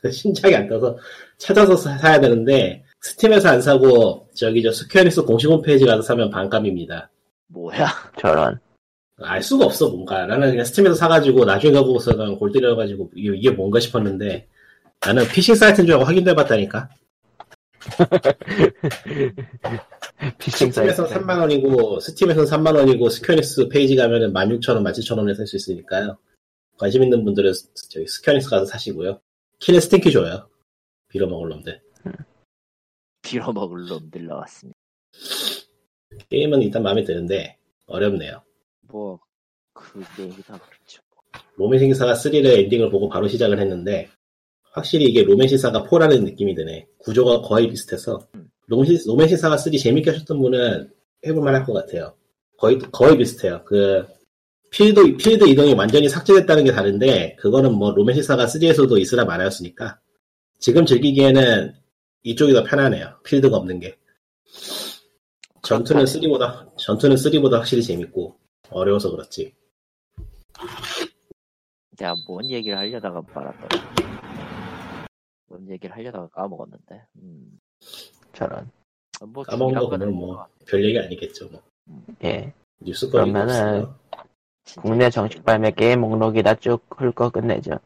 [0.11, 0.97] 신작이 안 떠서
[1.37, 7.09] 찾아서 사- 사야 되는데, 스팀에서 안 사고, 저기 저 스퀘어닉스 공식 홈페이지 가서 사면 반값입니다.
[7.47, 7.87] 뭐야
[8.19, 8.59] 저런.
[9.21, 13.77] 알 수가 없어 뭔가 나는 그냥 스팀에서 사가지고 나중에 가보고서는 골 때려가지고 이게, 이게 뭔가
[13.81, 14.47] 싶었는데
[15.05, 16.87] 나는 피싱 사이트인 줄 알고 확인도 해봤다니까
[20.37, 21.19] 피싱 스팀에서 사이트.
[21.25, 26.17] 3만 원이고 스팀에서는 3만 원이고 스퀘어닉스 페이지 가면은 16,000원, 17,000원에 살 수 있으니까요
[26.77, 29.19] 관심 있는 분들은 스- 저기 스퀘어닉스 가서 사시고요
[29.59, 30.49] 키는 스팀 키 줘요
[31.09, 31.81] 빌어먹을 놈들
[33.21, 34.77] 빌어먹을 놈들 나왔습니다
[36.29, 38.43] 게임은 일단 마음에 드는데 어렵네요
[38.81, 39.19] 뭐
[39.73, 41.01] 그 게임이 다 그렇죠
[41.55, 44.09] 로맨싱 사가 3를 엔딩을 보고 바로 시작을 했는데
[44.71, 46.85] 확실히 이게 로맨싱 사가 4라는 느낌이 드네.
[46.99, 48.49] 구조가 거의 비슷해서 음.
[48.67, 50.91] 로맨, 싱- 로맨싱 사가 3 재밌게 하셨던 분은
[51.25, 52.13] 해볼만 할 것 같아요.
[52.57, 53.63] 거의 거의 비슷해요.
[53.65, 54.05] 그
[54.71, 59.99] 필드 필드 이동이 완전히 삭제됐다는 게 다른데 그거는 뭐 로맨 신사가 3에서도 있으라 말하였으니까
[60.59, 61.73] 지금 즐기기에는
[62.23, 63.19] 이쪽이 더 편하네요.
[63.23, 63.97] 필드가 없는 게.
[65.63, 68.37] 전투는 3보다 전투는 3보다 확실히 재밌고
[68.69, 69.53] 어려워서 그렇지.
[71.97, 73.93] 내가 뭔 얘기를 하려다가 말았더라
[75.47, 77.59] 뭔 얘기를 하려다가 까먹었는데 음.
[78.33, 78.69] 저런.
[79.27, 81.49] 뭐 까먹은 거 거는 보면 뭐 별 얘기 아니겠죠.
[81.49, 81.61] 뭐.
[82.23, 82.53] 예.
[82.85, 83.25] 없어요.
[83.25, 83.99] 진짜
[84.77, 87.79] 국내 정식 발매 게임 목록이다 쭉 훑고 끝내죠.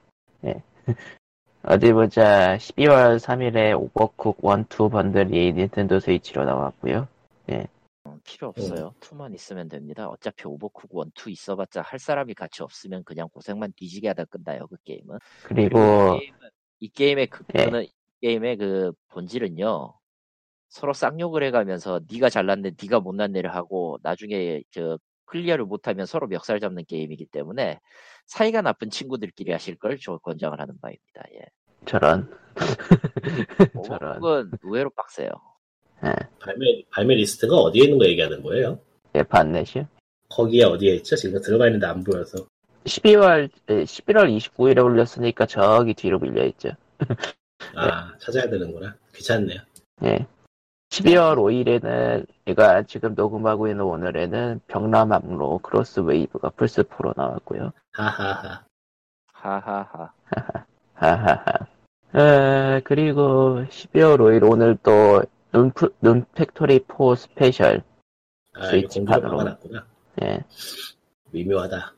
[0.46, 0.62] 예.
[1.64, 2.58] 어디 보자.
[2.58, 7.08] 12월 3일에 오버쿡 1, 2 번들이 닌텐도 스위치로 나왔고요.
[8.06, 13.04] 음, 필요 없어요 투만 있으면 됩니다 어차피 오버쿡 1, 2 있어봤자 할 사람이 같이 없으면
[13.04, 17.84] 그냥 고생만 뒤지게 하다 끝나요 그 게임은 그리고 이 게임은, 이 게임의 그 예.
[17.84, 17.92] 이
[18.22, 19.94] 게임의 그 본질은요
[20.68, 24.98] 서로 쌍욕을 해가면서 네가 잘났네 네가 못났네를 하고 나중에 저
[25.34, 27.80] clear를 못하면 서로 멱살 잡는 게임이기 때문에
[28.28, 31.24] 사이가 나쁜 친구들끼리 하실 걸 저 권장을 하는 바입니다.
[31.34, 31.40] 예.
[31.86, 32.30] 저런.
[33.86, 34.18] 저런.
[34.18, 35.30] Overcook은 의외로 빡세요.
[36.40, 38.80] 발매 발매 리스트가 어디에 있는 거 얘기하는 거예요?
[39.16, 39.88] 예, 반넷이요.
[40.30, 41.16] 거기에 어디에 있죠?
[41.16, 42.46] 지금 들어가 있는데 안 보여서.
[42.84, 46.72] 12월, 11월 29일에 올렸으니까 저기 뒤로 밀려 있죠.
[47.76, 48.96] 아 찾아야 되는구나.
[49.16, 49.62] 귀찮네요.
[50.04, 50.28] 예.
[50.94, 57.72] 12월 5일에는, 얘가 지금 녹음하고 있는 오늘에는 벽람항로 Crosswave가 플스 4로 나왔고요.
[57.94, 58.64] 하하하.
[59.34, 60.14] 하하하.
[60.94, 61.46] 하하하.
[62.16, 67.82] 에, 그리고 12월 5일 오늘 또, Rune, Rune Factory 4 Special.
[68.54, 69.38] 아 이거 스위치 공지가 판으로.
[69.38, 69.86] 박아놨구나.
[70.22, 70.44] 예.
[71.32, 71.94] 미묘하다.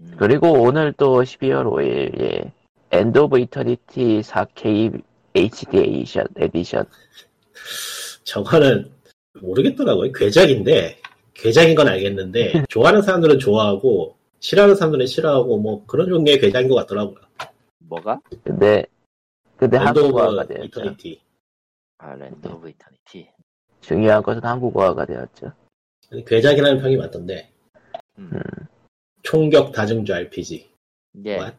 [0.00, 2.52] 음, 그리고 오늘 또 12월 5일, 예.
[2.92, 5.02] End of Eternity 4K
[5.34, 6.86] HD Edition, Edition.
[8.28, 8.92] 저거는
[9.40, 10.12] 모르겠더라고요.
[10.12, 11.00] 괴작인데
[11.32, 17.16] 괴작인 건 알겠는데 좋아하는 사람들은 좋아하고 싫어하는 사람들은 싫어하고 뭐 그런 종류의 괴작인 것 같더라고요.
[17.78, 18.20] 뭐가?
[18.44, 18.84] 근데,
[19.56, 20.64] 근데 한국어화가 되었죠.
[20.64, 21.20] Eternity.
[21.98, 23.30] 아 End of Eternity.
[23.80, 25.52] 중요한 것은 한국어화가 되었죠.
[26.26, 27.50] 괴작이라는 평이 많던데.
[28.18, 28.30] 음.
[29.22, 30.68] 총격 다중주 RPG.
[31.24, 31.56] 예, What?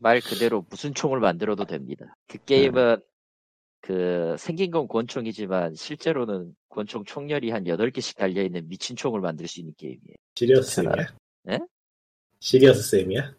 [0.00, 2.14] 말 그대로 무슨 총을 만들어도 됩니다.
[2.28, 3.00] 그 게임은
[3.80, 9.74] 그 생긴 건 권총이지만 실제로는 권총 총열이 한 8개씩 달려있는 미친 총을 만들 수 있는
[9.76, 10.16] 게임이에요.
[10.34, 11.06] Serious Sam이야?
[11.50, 11.58] 예?
[12.40, 13.34] Serious Sam이야?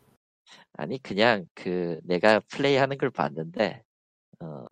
[0.73, 3.84] 아니 그냥 그 내가 플레이하는 걸 봤는데
[4.39, 4.65] 어,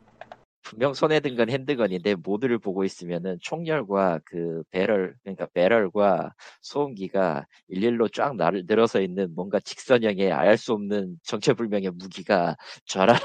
[0.63, 8.09] 분명 손에 든 건 handgun인데 모드를 보고 있으면은 총열과 그 배럴 그러니까 barrel과 소음기가 일렬로
[8.09, 13.19] 쫙 나를 늘어서 있는 뭔가 직선형의 알 수 없는 정체불명의 무기가 좌라라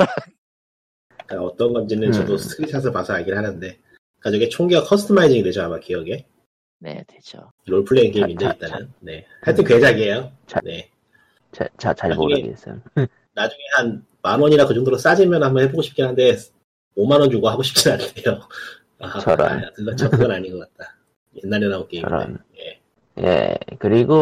[1.27, 2.13] 그러니까 어떤 건지는 음.
[2.13, 3.79] 저도 screenshot을 봐서 알긴 하는데.
[4.19, 6.25] 그러니까 저게 총기가 customizing이 되죠, 아마 기억에.
[6.79, 7.51] 네 되죠.
[7.67, 8.93] 롤플레잉 게임인데, 자, 자, 일단은.
[9.01, 9.27] 네.
[9.43, 10.33] 하여튼 괴작이에요.
[10.47, 10.61] 자.
[10.65, 10.91] 네.
[11.53, 12.81] 자, 자, 잘 나중에- 모르겠어요.
[13.35, 16.37] 나중에 한 만 원이나 그 정도로 싸지면 한번 해보고 싶긴 한데
[16.97, 18.41] 5만 원 주고 하고 싶진 않네요.
[19.01, 19.51] 아, 저런.
[19.65, 20.95] 아, 그건 저 그건 아닌 것 같다.
[21.43, 22.09] 옛날에 나온 게임인데.
[22.09, 22.39] 저런.
[22.59, 22.81] 예.
[23.21, 24.15] 예, 그리고,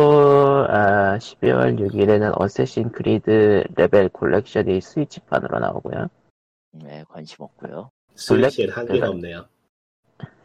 [0.68, 6.08] 아, 12월 6일에는 Assassin's Creed Rebel Collection이 스위치판으로 나오고요.
[6.72, 7.90] 네 관심 없고요.
[8.14, 9.46] 스위치에 한계가 블랙- 없네요.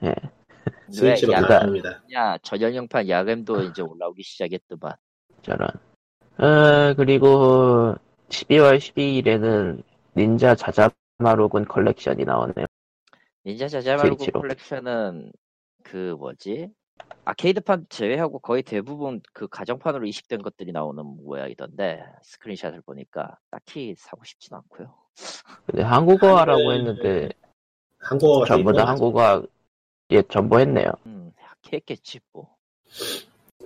[0.04, 0.16] 예,
[0.92, 2.04] 스위치로 왜 야가- 다 합니다.
[2.14, 4.94] 야 전연령판 야겜도 이제 올라오기 시작했더만.
[5.42, 5.70] 저런.
[6.38, 7.96] 어, 그리고
[8.30, 9.84] 12월 12일에는
[10.18, 12.66] 닌자 자자마루군 컬렉션이 나오네요.
[13.46, 14.42] 닌자 자자마루군 스위치로.
[14.42, 15.32] 콜렉션은
[15.84, 16.70] 그 뭐지?
[17.26, 24.56] 아케이드판 제외하고 거의 대부분 그 가정판으로 이식된 것들이 나오는 모양이던데 screenshot을 보니까 딱히 사고 싶진
[24.56, 24.96] 않고요.
[25.66, 27.30] 근데 한국어라고 아니면- 했는데,
[28.00, 29.44] 한국어가 전부 다 한국어,
[30.12, 30.92] 예, 전부 했네요.
[31.06, 31.32] 음,
[31.72, 32.56] 했겠지 뭐.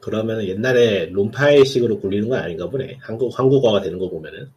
[0.02, 2.98] 그러면 옛날에 롬파일식으로 굴리는 건 아닌가 보네.
[3.02, 4.50] 한국 한국어가 되는 거 보면은.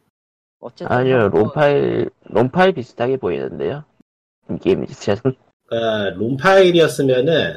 [0.60, 3.84] 어쨌든 아니요, 한국어- 롬파일, 롬파일 비슷하게 보이는데요.
[4.50, 5.20] 이 게임 자체는.
[5.66, 7.56] 그러니까 롬파일이었으면은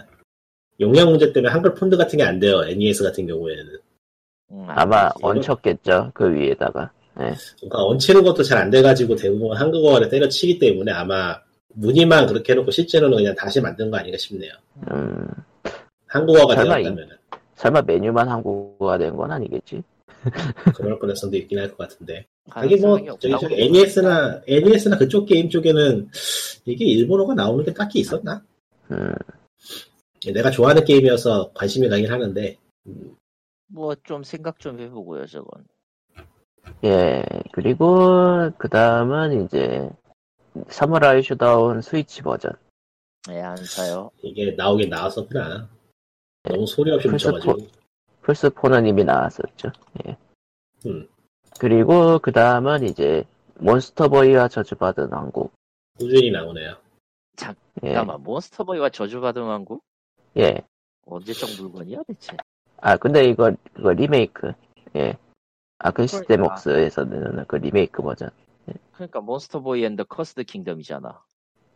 [0.80, 2.64] 용량 문제 때문에 한글 폰트 같은 게 안 돼요.
[2.66, 3.80] NES 같은 경우에는.
[4.52, 5.12] 음, 아마.
[5.22, 6.92] 얹혔겠죠, 그 위에다가.
[7.16, 11.40] 그러니까 얹히는 것도 잘 안 돼가지고 대부분 한국어를 때려치기 때문에 아마
[11.74, 14.52] 문의만 그렇게 해놓고 실제로는 그냥 다시 만든 거 아닌가 싶네요.
[14.92, 15.28] 음,
[16.08, 17.18] 한국어가 되었다면
[17.56, 19.82] 설마 메뉴만 한국어가 된 건 아니겠지?
[20.76, 22.26] 그럴 가능성도 있긴 할 것 같은데.
[22.50, 26.10] 하긴 뭐 저기 저기 NES나 NES나 그쪽 게임 쪽에는
[26.66, 28.42] 이게 일본어가 나오는 게 딱히 있었나?
[28.92, 29.14] 음,
[30.34, 32.58] 내가 좋아하는 게임이어서 관심이 가긴 하는데
[33.68, 35.66] 뭐좀 생각 좀 해보고요 저건.
[36.84, 39.90] 예, 그리고, 그 다음은 이제,
[40.68, 42.52] 사무라이 Showdown 스위치 버전.
[43.28, 44.12] 네, 안 사요.
[44.22, 45.68] 이게 나오긴 나왔었구나.
[46.44, 47.58] 너무 소리 없이 묻혀가지고.
[48.24, 49.72] 플스4는 이미 나왔었죠.
[50.06, 50.18] 예.
[50.86, 51.08] 음.
[51.60, 53.24] 그리고, 그 다음은 이제,
[53.60, 55.54] Monster Boy와 저주받은 왕국.
[55.98, 56.76] 꾸준히 나오네요.
[57.84, 59.84] 예, 잠깐만 Monster Boy와 저주받은 왕국?
[60.38, 60.62] 예.
[61.06, 62.36] 언제적 물건이야 대체?
[62.78, 64.54] 아, 근데 이거, 이거 리메이크.
[64.98, 65.18] 예.
[65.80, 66.08] Arc 그러니까.
[66.08, 68.30] System Works에서 내는 그 리메이크 버전.
[68.94, 71.22] 그러니까 Monster Boy and the Cursed Kingdom이잖아.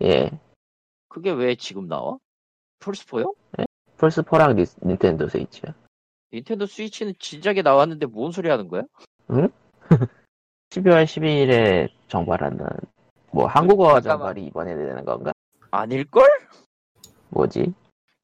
[0.04, 0.32] 예.
[1.10, 2.18] 그게 왜 지금 나와?
[2.80, 3.34] 플스4요?
[3.98, 5.74] 플스4랑 니, 닌텐도 스위치요.
[6.32, 8.84] 닌텐도 스위치는 진작에 나왔는데 뭔 소리 하는 거야?
[9.28, 9.50] 12월
[11.04, 12.72] 12일에 정발한다는,
[13.34, 14.28] 뭐, 한국어 잠깐만.
[14.36, 15.34] 정발이 이번에 되는 건가?
[15.72, 16.26] 아닐걸?
[17.30, 17.74] 뭐지?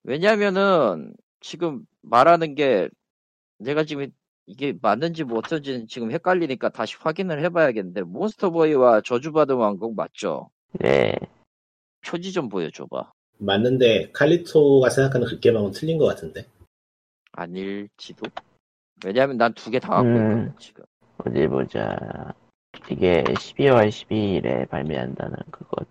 [0.04, 2.90] 왜냐면은 지금 말하는 게
[3.58, 4.08] 내가 지금
[4.48, 10.50] 이게 맞는지 뭐 어쩐지는 지금 헷갈리니까 다시 확인을 해봐야겠는데 몬스터보이와 저주받은 왕국 맞죠?
[10.84, 11.14] 예.
[12.06, 13.12] 표지 좀 보여줘봐.
[13.40, 16.46] 맞는데 칼리토가 생각하는 그 게임하고는 틀린 것 같은데.
[17.34, 18.30] 아닐지도?
[19.04, 20.16] 왜냐면 난 두 개 다 갖고 음.
[20.16, 20.84] 있거든 지금.
[21.18, 22.34] 어디 보자.
[22.92, 25.84] 이게 12월 12일에 발매한다는 그거.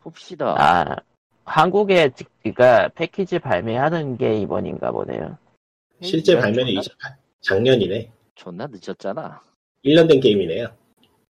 [0.00, 0.54] 봅시다.
[0.58, 0.96] 아,
[1.44, 5.38] 한국에, 지- 그니까 패키지 발매하는 게 이번인가 보네요.
[6.00, 8.12] 실제 야, 발매는 존나- 28, 작년이네.
[8.34, 9.42] 존나 늦었잖아.
[9.84, 10.68] 1년 된 게임이네요.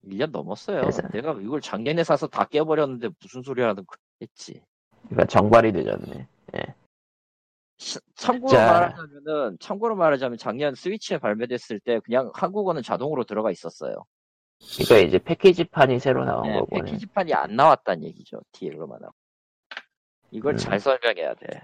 [0.06, 0.80] 1년 넘었어요.
[0.82, 4.62] 그래서- 내가 이걸 작년에 사서 다 깨버렸는데 무슨 소리 하는 거 했지.
[5.08, 6.26] 그니까 정발이 늦었네.
[7.78, 8.64] 시- 참고로 자.
[8.72, 14.04] 말하자면은 참고로 말하자면 작년 스위치에 발매됐을 때 그냥 한국어는 자동으로 들어가 있었어요.
[14.76, 16.76] 그니까 이제 패키지판이 새로 나온 네, 거고.
[16.76, 18.40] 패키지판이 안 나왔다는 얘기죠.
[18.52, 19.12] DL로만 하고.
[20.30, 20.56] 이걸 음.
[20.56, 21.62] 잘 설명해야 돼.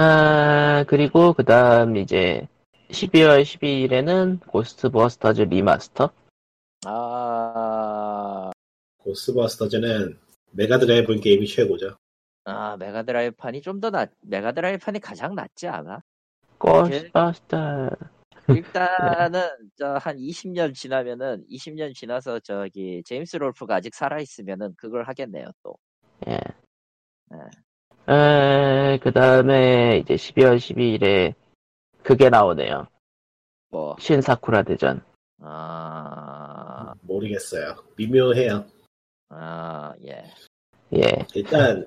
[0.00, 2.46] 아, 그리고 그 다음 이제
[2.90, 6.12] 12월 12일에는 Ghostbusters Remaster?
[6.86, 8.52] 아,
[8.98, 10.16] Ghostbusters는
[10.52, 11.96] Mega Drive 게임이 최고죠.
[12.44, 16.00] 아 Mega Drive 판이 좀 더 낫, Mega Drive 판이 가장 낫지 않아?
[16.58, 17.90] 고스트버스터.
[18.46, 25.46] 일단은 저 한 20년 지나면은 20년 지나서 저기 제임스 롤프가 아직 살아 있으면은 그걸 하겠네요
[25.64, 25.74] 또.
[26.28, 26.38] 예.
[27.30, 27.38] 네.
[29.02, 31.34] 그 다음에 이제 12월 12일에
[32.02, 32.86] 그게 나오네요.
[33.70, 35.02] 뭐, 신사쿠라 대전.
[35.42, 37.76] 아, 모르겠어요.
[37.96, 38.64] 미묘해요.
[39.28, 40.24] 아, 예.
[40.94, 41.26] 예.
[41.34, 41.86] 일단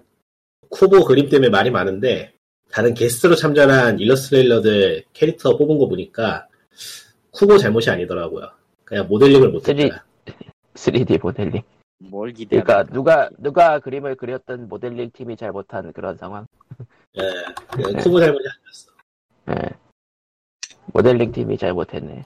[0.69, 2.34] 쿠보 그림 때문에 말이 많은데
[2.71, 6.47] 다른 게스트로 참전한 일러스트레일러들 캐릭터 뽑은 거 보니까
[7.31, 8.47] 쿠보 잘못이 아니더라고요.
[8.86, 10.05] 그냥 모델링을 못했다.
[10.75, 11.63] 3D 모델링.
[12.09, 16.47] 뭘 기대하는 그러니까 누가 누가 그림을 그렸던 모델링 팀이 잘 못한 그런 상황.
[17.17, 17.21] 예,
[17.71, 18.91] 그냥 쿠보 잘못이 아니었어.
[19.49, 19.69] 예.
[20.93, 22.23] 모델링 팀이 잘 못했네.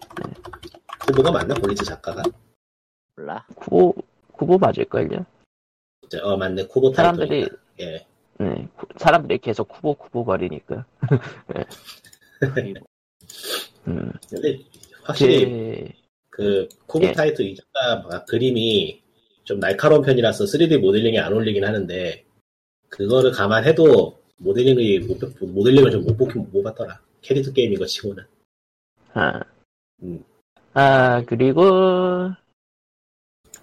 [1.07, 2.23] 쿠보가 맞나 보리즈 작가가?
[3.15, 3.45] 몰라?
[3.55, 3.93] 쿠보
[4.33, 5.25] 쿠보 맞을걸요?
[6.23, 7.49] 어 맞네 쿠보 사람들이.
[7.81, 8.05] 예.
[8.38, 10.85] 네, 쿠- 사람들이 계속 쿠보 쿠보 거리니까.
[13.88, 14.11] 음.
[14.29, 14.59] 근데
[15.03, 17.11] 확실히 제 그 쿠보 예.
[17.13, 19.01] 타이틀 이 작가 그림이
[19.45, 22.25] 좀 날카로운 편이라서 3D 모델링이 안 어울리긴 하는데
[22.89, 26.99] 그거를 감안해도 모델링이 못, 모델링을 좀못 뽑긴 못 봤더라.
[27.21, 28.23] 캐릭터 게임인 거 치고는.
[29.13, 29.39] 아,
[30.01, 30.23] 음.
[30.73, 32.31] 아 그리고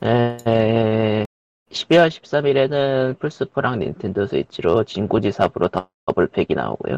[0.03, 1.25] 에,
[1.71, 5.69] 12월 13일에는 플스4랑 닌텐도 스위치로 진구지 삽으로
[6.07, 6.97] 더블팩이 나오고요.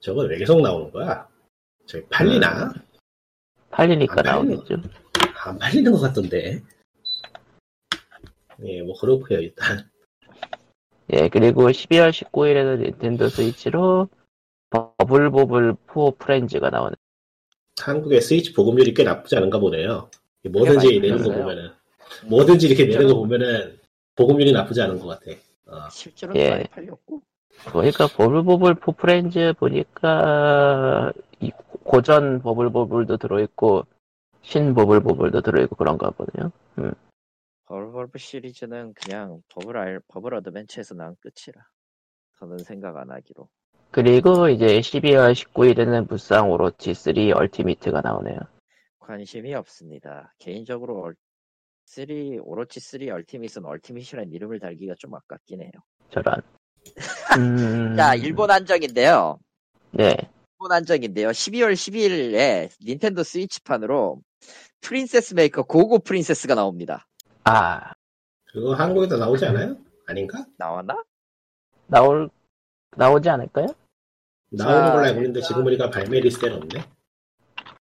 [0.00, 1.26] 저건 왜 계속 나오는 거야?
[1.86, 2.72] 저기 팔리나?
[3.70, 4.76] 팔리니까 안 나오겠죠.
[5.44, 6.62] 안 팔리는 것 같던데.
[8.64, 9.88] 예, 뭐 그렇고요 일단.
[11.12, 14.08] 예, 그리고 12월 19일에는 닌텐도 스위치로
[14.70, 16.94] Bubble Bobble 4 Friends가 나오네.
[17.80, 20.10] 한국의 스위치 보급률이 꽤 나쁘지 않은가 보네요.
[20.50, 21.30] 뭐든지 내는 거.
[21.30, 21.70] 보면은
[22.26, 23.78] 뭐든지 이렇게 내는 거 보면은
[24.16, 25.32] 보급률이 나쁘지 않은 것 같아.
[25.66, 25.88] 어.
[25.90, 26.50] 실제로는 예.
[26.50, 27.22] 많이 팔렸고.
[27.72, 31.50] 보니까 Bubble Bobble 4 Friends 보니까 이
[31.84, 33.86] 고전 Bubble Bobble도 들어있고
[34.42, 36.52] 신 Bubble Bobble도 들어있고 그런가 보네요.
[37.66, 41.62] Bubble Bobble 시리즈는 그냥 버블 알, Bubble Adventure에서 난 끝이라.
[42.38, 43.48] 저는 생각 안 하기로.
[43.90, 48.38] 그리고 이제 12월 19일에는 무쌍 오로치 3 Ultimate가 나오네요.
[49.00, 50.34] 관심이 없습니다.
[50.38, 51.16] 개인적으로 Ul,
[51.86, 52.06] 3,
[52.42, 55.70] 오로치 3 Ultimate은 Ultimate이라는 이름을 달기가 좀 아깝긴 해요.
[56.10, 56.42] 저런.
[57.38, 59.40] 음, 자, 일본 한정인데요.
[59.90, 60.14] 네.
[60.52, 61.28] 일본 한정인데요.
[61.28, 64.20] 12월 12일에 닌텐도 스위치판으로
[64.82, 67.06] Princess Maker Go Go Princess가 나옵니다.
[67.48, 67.92] 아,
[68.46, 69.76] 그거 한국에도 나오지 않아요?
[70.06, 70.44] 아닌가?
[70.58, 71.00] 나왔나?
[71.86, 72.28] 나올,
[72.96, 73.68] 나오지 않을까요?
[74.50, 76.84] 나오는 자, 걸로 알고 있는데 지금 보니까 발매 리스트에는 없네.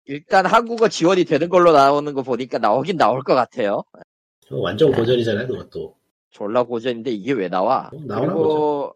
[0.05, 3.83] 일단 한국어 지원이 되는 걸로 나오는 거 보니까 나오긴 나올 것 같아요.
[4.45, 5.97] 그거 완전 고전이잖아요, 그것도.
[6.31, 7.91] 졸라 고전인데 이게 왜 나와?
[7.93, 8.95] 어, 나오나 그리고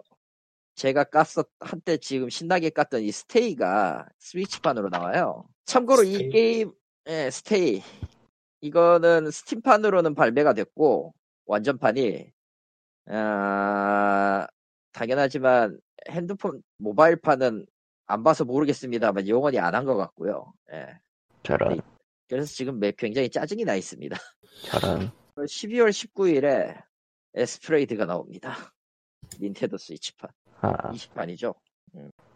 [0.76, 5.44] 제가 깠었 한때 지금 신나게 깠던 이 스테이가 Switch판으로 나와요.
[5.64, 6.28] 참고로 이 스테이?
[6.30, 6.72] 게임
[7.08, 7.82] 예, 스테이
[8.62, 11.12] 이거는 스팀판으로는 발매가 됐고
[11.46, 12.32] 완전판이
[13.06, 14.46] 아,
[14.92, 17.66] 당연하지만 핸드폰 모바일판은
[18.06, 20.52] 안 봐서 모르겠습니다만 영원히 안 한 것 같고요.
[20.72, 20.98] 예.
[21.42, 21.80] 저런,
[22.28, 24.16] 그래서 지금 매- 굉장히 짜증이 나 있습니다.
[24.70, 25.10] 저런.
[25.36, 26.80] 12월 19일에
[27.34, 28.54] 에스프레이드가 나옵니다.
[29.40, 30.30] 닌텐도 스위치판.
[30.60, 31.54] 아, 20판이죠.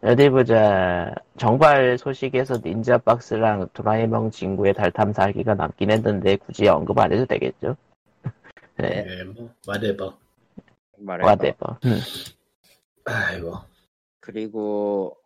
[0.01, 1.13] 어디 보자.
[1.37, 7.75] 정발 소식에서 닌자 박스랑 도라에몽 친구의 달 탐사하기가 남긴 했는데 굳이 언급 안 해도 되겠죠?
[8.77, 9.49] 네, 예, 뭐.
[9.65, 10.17] 말해봐.
[10.99, 11.79] 와대버.
[11.85, 11.99] 음,
[13.05, 13.55] 아이고.
[14.19, 15.17] 그리고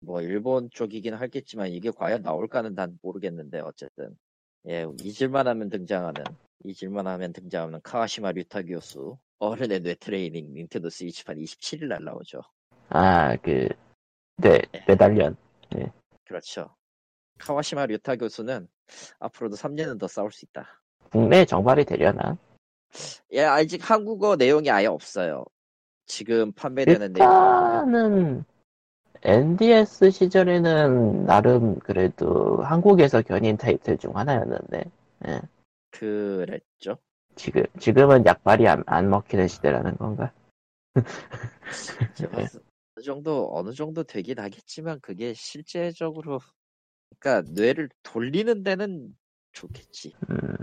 [0.00, 4.16] 뭐 일본 쪽이긴 하겠지만 이게 과연 나올까는 난 모르겠는데 어쨌든
[4.68, 6.24] 예 잊을만 하면 등장하는
[6.64, 12.42] 잊을만 하면 등장하는 카와시마 류타교수 어른의 뇌 트레이닝 닌텐도 스위치판 27일 날 나오죠.
[12.94, 13.68] 아, 그,
[14.36, 15.36] 네, 메달리언.
[16.24, 16.74] 그렇죠.
[17.38, 18.68] 카와시마 류타 교수는
[19.18, 20.66] 앞으로도 3년은 더 싸울 수 있다.
[21.10, 22.36] 국내 정발이 되려나?
[23.32, 25.44] 예, 아직 한국어 내용이 아예 없어요.
[26.04, 28.44] 지금 판매되는 일단은
[29.22, 34.84] NDS 시절에는 나름 그래도 한국에서 견인 타이틀 중 하나였는데
[35.28, 35.40] 예.
[35.90, 36.98] 그랬죠.
[37.36, 40.32] 지금 지금은 약발이 안, 안 먹히는 시대라는 건가?
[42.14, 42.46] 제가 네.
[42.94, 46.40] 어느 정도 어느 정도 되긴 하겠지만 그게 실제적으로
[47.18, 49.16] 그러니까 뇌를 돌리는 데는
[49.52, 50.14] 좋겠지.
[50.30, 50.56] 음,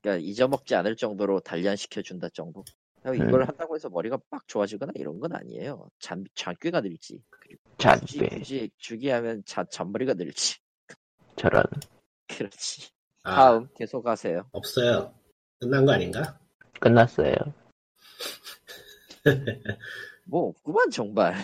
[0.00, 2.64] 그러니까 잊어먹지 않을 정도로 단련시켜 준다 정도.
[3.00, 3.48] 그러니까 이걸 음.
[3.48, 5.88] 한다고 해서 머리가 빡 좋아지거나 이런 건 아니에요.
[5.98, 7.22] 잔 잔꾀가 늘지.
[7.30, 10.58] 그리고 잔꾀 굳이 주기하면 잔 잔머리가 늘지.
[11.36, 11.64] 저런
[12.26, 12.90] 그렇지.
[13.22, 14.48] 아, 다음 계속 하세요.
[14.52, 15.14] 없어요.
[15.58, 16.38] 끝난 거 아닌가?
[16.80, 17.34] 끝났어요.
[20.26, 21.34] 뭐 없구만 정말.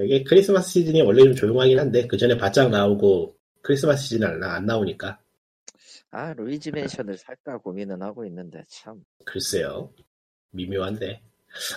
[0.00, 5.18] 이게 크리스마스 시즌이 원래 좀 조용하긴 한데 그 전에 바짝 나오고 크리스마스 시즌 안, 나오니까
[6.10, 9.92] 아 루이지 맨션을 살까 고민은 하고 있는데 참 글쎄요
[10.50, 11.22] 미묘한데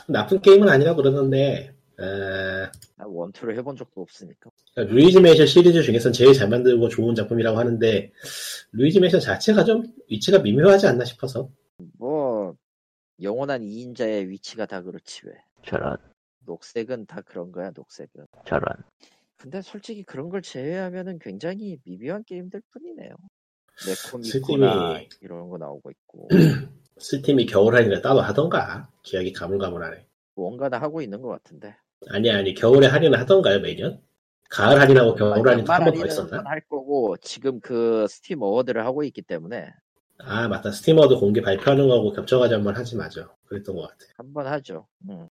[0.07, 2.03] 나쁜 게임은 아니라 그러는데 어,
[2.95, 4.49] 나 원투를 해본 적도 없으니까.
[4.75, 8.11] 루이지 맨션 시리즈 중에선 제일 잘 만들고 좋은 작품이라고 하는데
[8.71, 11.49] 루이지 맨션 자체가 좀 위치가 미묘하지 않나 싶어서
[11.97, 12.55] 뭐
[13.21, 15.33] 영원한 2인자의 위치가 다 그렇지 왜.
[15.65, 15.97] 저런,
[16.45, 18.25] 녹색은 다 그런 거야 녹색은.
[18.45, 18.63] 저런.
[19.37, 23.15] 근데 솔직히 그런 걸 제외하면은 굉장히 미묘한 게임들 뿐이네요.
[23.77, 26.27] 스팀이- 네코미코나 이런 거 나오고 있고
[26.97, 30.05] 스팀이 겨울 할인을 따로 하던가 기억이 가물가물하네.
[30.35, 31.75] 뭔가 다 하고 있는 것 같은데.
[32.09, 34.01] 아니 아니 겨울에 할인을 하던가요 매년?
[34.49, 36.41] 가을 할인하고 겨울 할인 한번더 있었나?
[36.45, 39.71] 할 거고 지금 그 스팀 어워드를 하고 있기 때문에
[40.17, 43.29] 아 맞다 스티머도 공개 발표하는 거하고 겹쳐가지고 한 번 하지 마죠.
[43.45, 44.05] 그랬던 것 같아.
[44.17, 44.87] 한 번 하죠.
[45.09, 45.29] 음.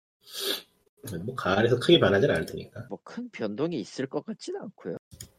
[1.25, 2.85] 뭐 가을에서 크게 변하진 않을 테니까.
[2.89, 4.97] 뭐 큰 변동이 있을 것 같지는 않고요.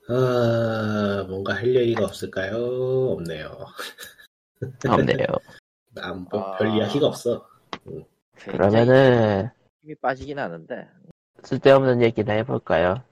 [0.09, 2.57] 아 뭔가 할 얘기가 없을까요?
[3.13, 3.65] 없네요.
[4.89, 5.27] 없네요.
[5.95, 6.59] 난뭐 아.
[6.59, 7.47] 별 이야기가 없어.
[7.85, 8.07] 굉장히
[8.37, 9.49] 그러면은,
[9.83, 10.89] 힘이 빠지긴 하는데
[11.45, 13.03] 쓸데없는 얘기나 해볼까요?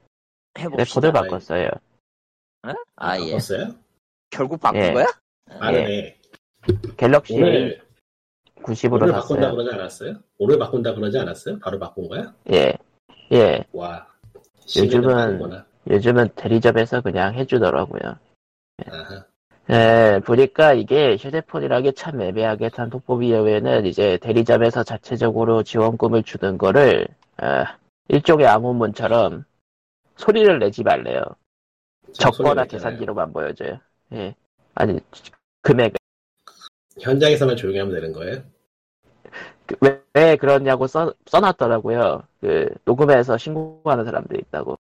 [0.59, 1.01] 해봅시다.
[1.01, 1.69] 레코드 바꿨어요.
[2.65, 2.73] 어?
[2.97, 3.27] 아 예.
[3.31, 3.75] 바꿨어요?
[4.31, 4.93] 결국 바꾼 예.
[4.93, 5.07] 거야?
[5.59, 6.19] 빠르네.
[6.97, 7.83] Galaxy Note
[8.63, 9.57] 9으로 오늘 바꾼다 샀어요.
[9.57, 10.15] 그러지 않았어요?
[10.39, 11.59] 오늘 바꾼다 그러지 않았어요?
[11.59, 12.35] 바로 바꾼 거야?
[12.53, 12.75] 예.
[13.33, 13.65] 예.
[13.73, 14.07] 와.
[14.67, 15.65] 요즘은-.
[15.91, 18.17] 요즘은 대리점에서 그냥 해주더라고요.
[18.91, 19.25] 아하.
[19.71, 27.07] 예, 보니까 이게 휴대폰이라기 참 애매하게 단통법 이외에는 이제 대리점에서 자체적으로 지원금을 주는 거를,
[27.37, 27.77] 아,
[28.09, 29.45] 일종의 암호문처럼
[30.17, 31.23] 소리를 내지 말래요.
[32.13, 33.79] 적거나 계산기로만 보여줘요.
[34.13, 34.35] 예.
[34.75, 34.99] 아니,
[35.63, 35.95] 금액,
[37.01, 38.43] 현장에서만 조용히 하면 되는 거예요?
[39.67, 42.23] 그 왜, 왜 그러냐고 써, 써놨더라고요.
[42.41, 44.79] 그, 녹음해서 신고하는 사람들이 있다고.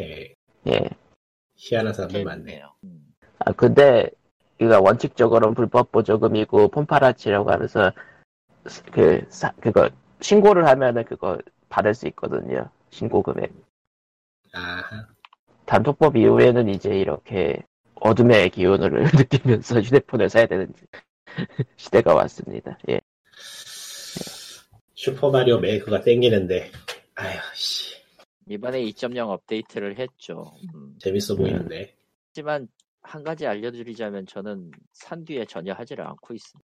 [0.00, 0.34] 예.
[0.66, 0.80] 예.
[1.54, 2.44] 희한한 사람들 많네.
[2.44, 2.72] 재밌네요.
[2.84, 3.14] 음.
[3.38, 4.10] 아, 근데,
[4.60, 7.92] 이거 원칙적으로는 불법 보조금이고, 폰파라치라고 하면서,
[8.92, 9.88] 그, 사, 그거,
[10.20, 11.38] 신고를 하면은 그거
[11.68, 12.68] 받을 수 있거든요.
[12.90, 13.52] 신고 금액.
[14.52, 15.06] 아하.
[15.66, 17.62] 단톡법 이후에는 이제 이렇게
[17.96, 20.72] 어둠의 기운을 느끼면서 휴대폰을 사야 되는
[21.76, 22.78] 시대가 왔습니다.
[22.88, 23.00] 예.
[24.94, 26.70] 슈퍼마리오 메이커가 땡기는데,
[27.16, 27.96] 아휴, 씨.
[28.48, 30.52] 이번에 2.0 업데이트를 했죠.
[30.74, 30.96] 음.
[30.98, 31.94] 재밌어 보이는데.
[32.28, 32.68] 하지만
[33.02, 36.68] 한 가지 알려드리자면 저는 산 뒤에 전혀 하지를 않고 있습니다.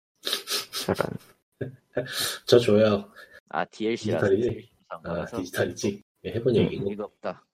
[0.85, 1.19] 저런.
[2.47, 3.11] 저 줘요.
[3.49, 4.71] 아 DLC라서 디지털이지?
[4.89, 6.03] 아, 디지털이지.
[6.25, 6.85] 예, 해본 얘기고.
[6.85, 7.45] 의미가 없다.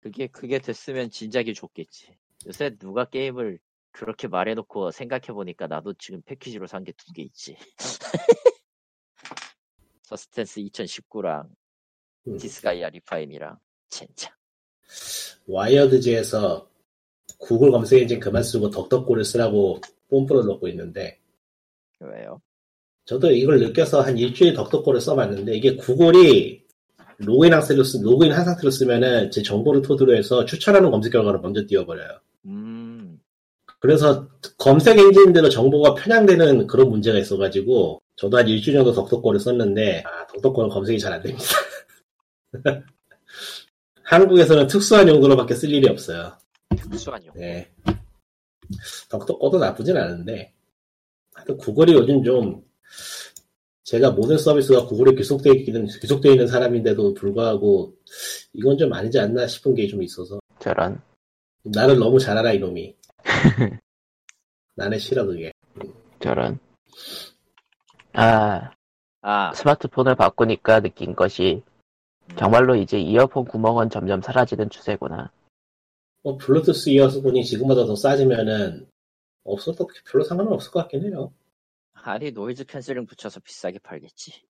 [0.00, 2.14] 그게 그게 됐으면 진작에 좋겠지.
[2.46, 3.58] 요새 누가 게임을
[3.92, 7.56] 그렇게 말해놓고 생각해보니까 나도 지금 패키지로 산 게 두 개 있지.
[10.02, 11.48] 서스텐스 2019랑
[12.28, 12.36] 음.
[12.38, 13.58] Disgaea Refine이랑
[13.88, 14.32] 젠장.
[15.46, 16.68] Wired지에서
[17.38, 21.18] 구글 검색 엔진 그만 쓰고 DuckDuckGo를 쓰라고 뽐뿌를 넣고 있는데,
[22.00, 22.40] 왜요?
[23.04, 26.62] 저도 이걸 느껴서 한 일주일 덕덕고를 써봤는데, 이게 구글이
[27.18, 31.66] 로그인 상태로, 쓰, 로그인 한 상태로 쓰면은 제 정보를 토대로 해서 추천하는 검색 결과를 먼저
[31.66, 32.20] 띄워버려요.
[32.46, 32.71] 음,
[33.82, 34.28] 그래서
[34.58, 40.70] 검색 엔진대로 정보가 편향되는 그런 문제가 있어가지고, 저도 한 일주일 정도 덕덕고를 썼는데, 아, 덕덕고는
[40.70, 41.44] 검색이 잘 안 됩니다.
[44.04, 46.32] 한국에서는 특수한 용도로밖에 쓸 일이 없어요.
[46.90, 47.34] 특수한 용.
[47.34, 47.68] 네.
[49.08, 50.52] 덕덕거도 나쁘진 않은데,
[51.34, 52.62] 하여튼 구글이 요즘 좀,
[53.82, 57.96] 제가 모든 서비스가 구글에 귀속되어 있기는, 귀속되어 있는 사람인데도 불구하고,
[58.52, 61.00] 이건 좀 아니지 않나 싶은 게 좀 있어서, 저런.
[61.64, 62.94] 나를 너무 잘 알아, 이놈이.
[64.74, 65.52] 나는 싫어, 그게.
[66.20, 66.58] 저런.
[68.14, 68.70] 아,
[69.22, 71.62] 아, 스마트폰을 바꾸니까 느낀 것이
[72.36, 75.30] 정말로 이제 이어폰 구멍은 점점 사라지는 추세구나.
[76.22, 78.88] 뭐, 블루투스 이어폰이 지금보다 더 싸지면은,
[79.44, 81.32] 없어도 별로 상관은 없을 것 같긴 해요.
[81.94, 84.42] 아니 noise cancelling 붙여서 비싸게 팔겠지.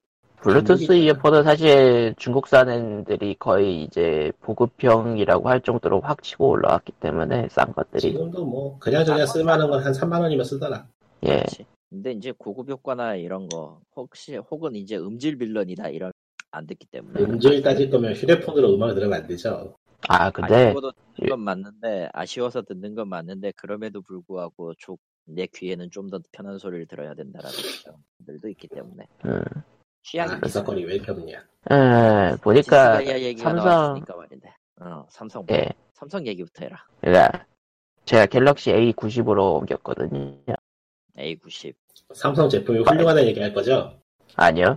[0.42, 0.92] 블루투스.
[0.92, 8.00] 이어폰은 사실 중국산 애들이 거의 이제 보급형이라고 할 정도로 확 치고 올라왔기 때문에 싼 것들이.
[8.00, 10.86] 지금도 뭐, 그냥 저냥 쓸만한 건 한 3만 원이면 쓰더라.
[11.24, 11.28] 예.
[11.36, 11.66] 그렇지.
[11.90, 16.10] 근데 이제 고급 효과나 이런 거 혹시 혹은 이제 음질 villain이다 이런
[16.50, 19.74] 안 듣기 때문에 음질 따질 거면 휴대폰으로 음악을 들으면 안 되죠.
[20.08, 26.10] 아, 근데, 듣는 건 맞는데 아쉬워서 듣는 건 맞는데 그럼에도 불구하고 조- 내 귀에는 좀
[26.10, 27.52] 더 편한 소리를 들어야 된다라는
[28.18, 29.40] 분들도 있기 때문에 음,
[30.02, 31.38] 취향이 아, 그 사건이 왜 이렇게 없냐.
[31.70, 34.04] 에, 보니까, 디스가이아 얘기가 삼성-
[34.80, 35.68] 어 삼성 예.
[35.92, 37.46] 삼성 얘기부터 해라 그러니까
[38.04, 40.36] 제가 갤럭시 A90으로 옮겼거든요.
[41.16, 41.74] A90
[42.14, 43.96] 삼성 제품이 훌륭하다는 얘기 할 거죠?
[44.34, 44.76] 아니요.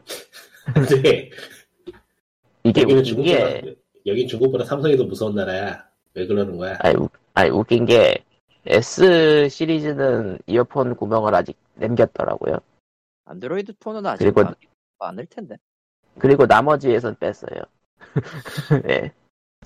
[0.74, 1.30] 근데
[2.64, 5.86] 이게 여기는 웃긴 게, 중국보다 여긴 중국보다 삼성이 더 무서운 나라야.
[6.14, 6.78] 왜 그러는 거야?
[6.82, 8.24] 아니, 우- 아니, 웃긴 게,
[8.68, 12.58] S 시리즈는 이어폰 구멍을 아직 남겼더라고요.
[13.26, 14.44] 안드로이드 폰은 아직 그리고-
[15.06, 15.56] 많- 많을 텐데
[16.18, 17.62] 그리고 나머지에선 뺐어요.
[18.86, 19.12] 네.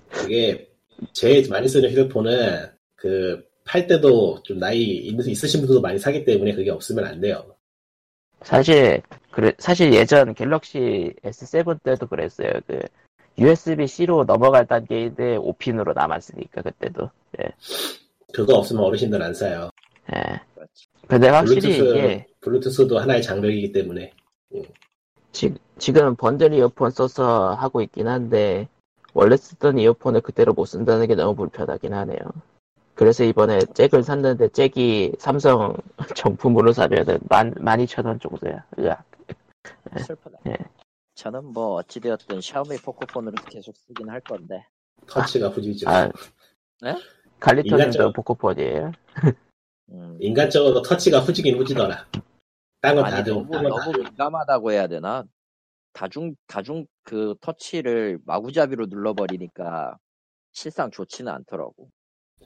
[0.09, 0.69] 그게
[1.13, 6.55] 제일 많이 쓰는 휴대폰은 그 팔 때도 좀 나이 있- 있으신 분들도 많이 사기 때문에
[6.55, 7.55] 그게 없으면 안 돼요.
[8.41, 12.49] 사실 그래 사실 예전 갤럭시 S7 때도 그랬어요.
[12.65, 12.79] 그
[13.37, 17.11] USB-C로 넘어갈 단계인데 5핀으로 남았으니까 그때도.
[18.33, 19.69] 그거 없으면 어르신들 안 사요.
[20.15, 20.41] 예.
[21.07, 24.11] 근데 확실히 블루투스, 이게 블루투스도 하나의 장벽이기 때문에
[25.32, 28.67] 지, 지금 번들 이어폰 써서 하고 있긴 한데
[29.13, 32.19] 원래 쓰던 이어폰을 그대로 못 쓴다는 게 너무 불편하긴 하네요.
[32.95, 35.75] 그래서 이번에 잭을 샀는데 잭이 삼성
[36.15, 38.65] 정품으로 사면은 만, 12,000원 정도야.
[38.80, 39.05] 으악.
[39.97, 40.38] 슬프다.
[40.47, 40.55] 예.
[41.15, 44.65] 저는 뭐 어찌되었든 샤오미 포코폰으로 계속 쓰긴 할 건데.
[45.07, 45.89] 터치가 후지죠.
[45.89, 46.09] 아,
[46.82, 46.95] 네?
[47.39, 48.91] 갈리터님도 인간적- 포코폰이에요?
[49.91, 50.17] 음.
[50.19, 52.05] 인간적으로 터치가 후지긴 후지더라.
[52.82, 55.23] 아니 다들 너무 다 너무 민감하다고 해야 되나?
[55.93, 59.97] 다중 다중 그 터치를 마구잡이로 눌러버리니까
[60.53, 61.89] 실상 좋지는 않더라고.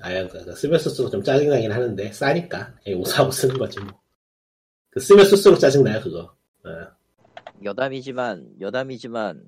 [0.01, 4.01] 아야 그, 그 쓰면 쓸수록 좀 짜증나긴 하는데 싸니까 그냥 우사하고 쓰는 거지 뭐.
[4.89, 6.33] 그 쓰면 쓸수록 짜증나요 그거.
[6.65, 6.87] 어.
[7.63, 9.43] 여담이지만 여담이지만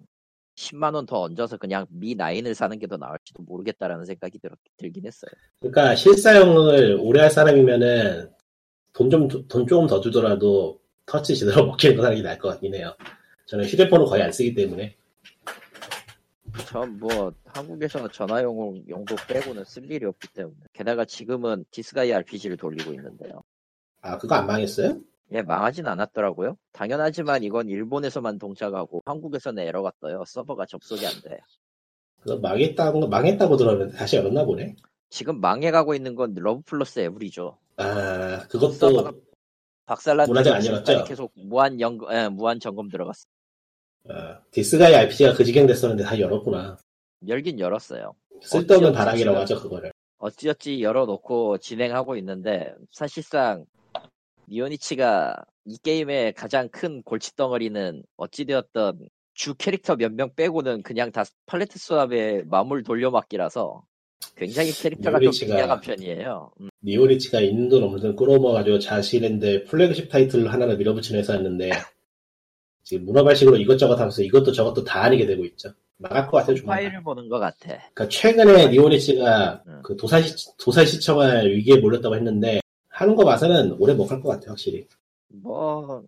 [0.56, 5.06] 10만 원 더 얹어서 그냥 미 나인을 사는 게 더 나을지도 모르겠다라는 생각이 들, 들긴
[5.06, 5.32] 했어요.
[5.60, 8.30] 그러니까 실사용을 오래 할 사람이면은
[8.96, 12.74] 돈 좀 돈 조금 더 주더라도 터치 제대로 먹히는 거 사는 게 나을 것 같긴
[12.76, 12.96] 해요.
[13.48, 14.96] 저는 휴대폰을 거의 안 쓰기 때문에
[16.68, 22.94] 전 뭐 한국에서 전화용 용도 빼고는 쓸 일이 없기 때문에 게다가 지금은 디스가이 RPG를 돌리고
[22.94, 23.42] 있는데요.
[24.02, 24.98] 아 그거 안 망했어요?
[25.32, 26.58] 예, 망하진 않았더라고요.
[26.72, 30.24] 당연하지만 이건 일본에서만 동작하고 한국에서는 에러가 떠요.
[30.26, 31.40] 서버가 접속이 안 돼.
[32.22, 34.76] 그거 망했다고 망했다고 들었는데 다시 열었나 보네.
[35.10, 37.58] 지금 망해가고 있는 건 Love Plus Every죠.
[37.78, 39.12] 아 그것도
[39.86, 41.04] 박살난 문화재 아니었죠?
[41.04, 43.26] 계속 무한 연기, 예, 무한 점검 들어갔어.
[44.10, 46.78] 어, Disgaea RPG가 그 지경 됐었는데 다 열었구나.
[47.28, 48.16] 열긴 열었어요.
[48.42, 49.92] 쓸데없는 바람이라고 하죠 그거를.
[50.18, 53.66] 어찌어찌 열어놓고 진행하고 있는데 사실상
[54.50, 61.78] 니오니치가 이 게임의 가장 큰 골칫덩어리는 어찌되었던 주 캐릭터 몇 명 빼고는 그냥 다 팔레트
[61.78, 63.84] 수압에 마물 돌려막기라서
[64.36, 66.52] 굉장히 캐릭터가 좀 빈약한 편이에요.
[66.62, 71.70] 음, 니오리치가 있는 돈 없는 돈 끌어모아가지고 자신인데 플래그십 타이틀 하나를 밀어붙이는 회사였는데
[72.84, 75.70] 지금 문어발식으로 이것저것 하면서 이것도 저것도 다 아니게 되고 있죠.
[75.98, 76.84] 망할 것 같아요, 조만간.
[76.84, 77.68] 파일을 보는 것 같아.
[77.94, 79.80] 그러니까 최근에 니오리치가 음.
[79.84, 82.60] 그 도사시, 도사시청할 위기에 몰렸다고 했는데
[82.90, 84.88] 하는 거 봐서는 오래 못 갈 것 같아요, 확실히.
[85.30, 86.04] 뭐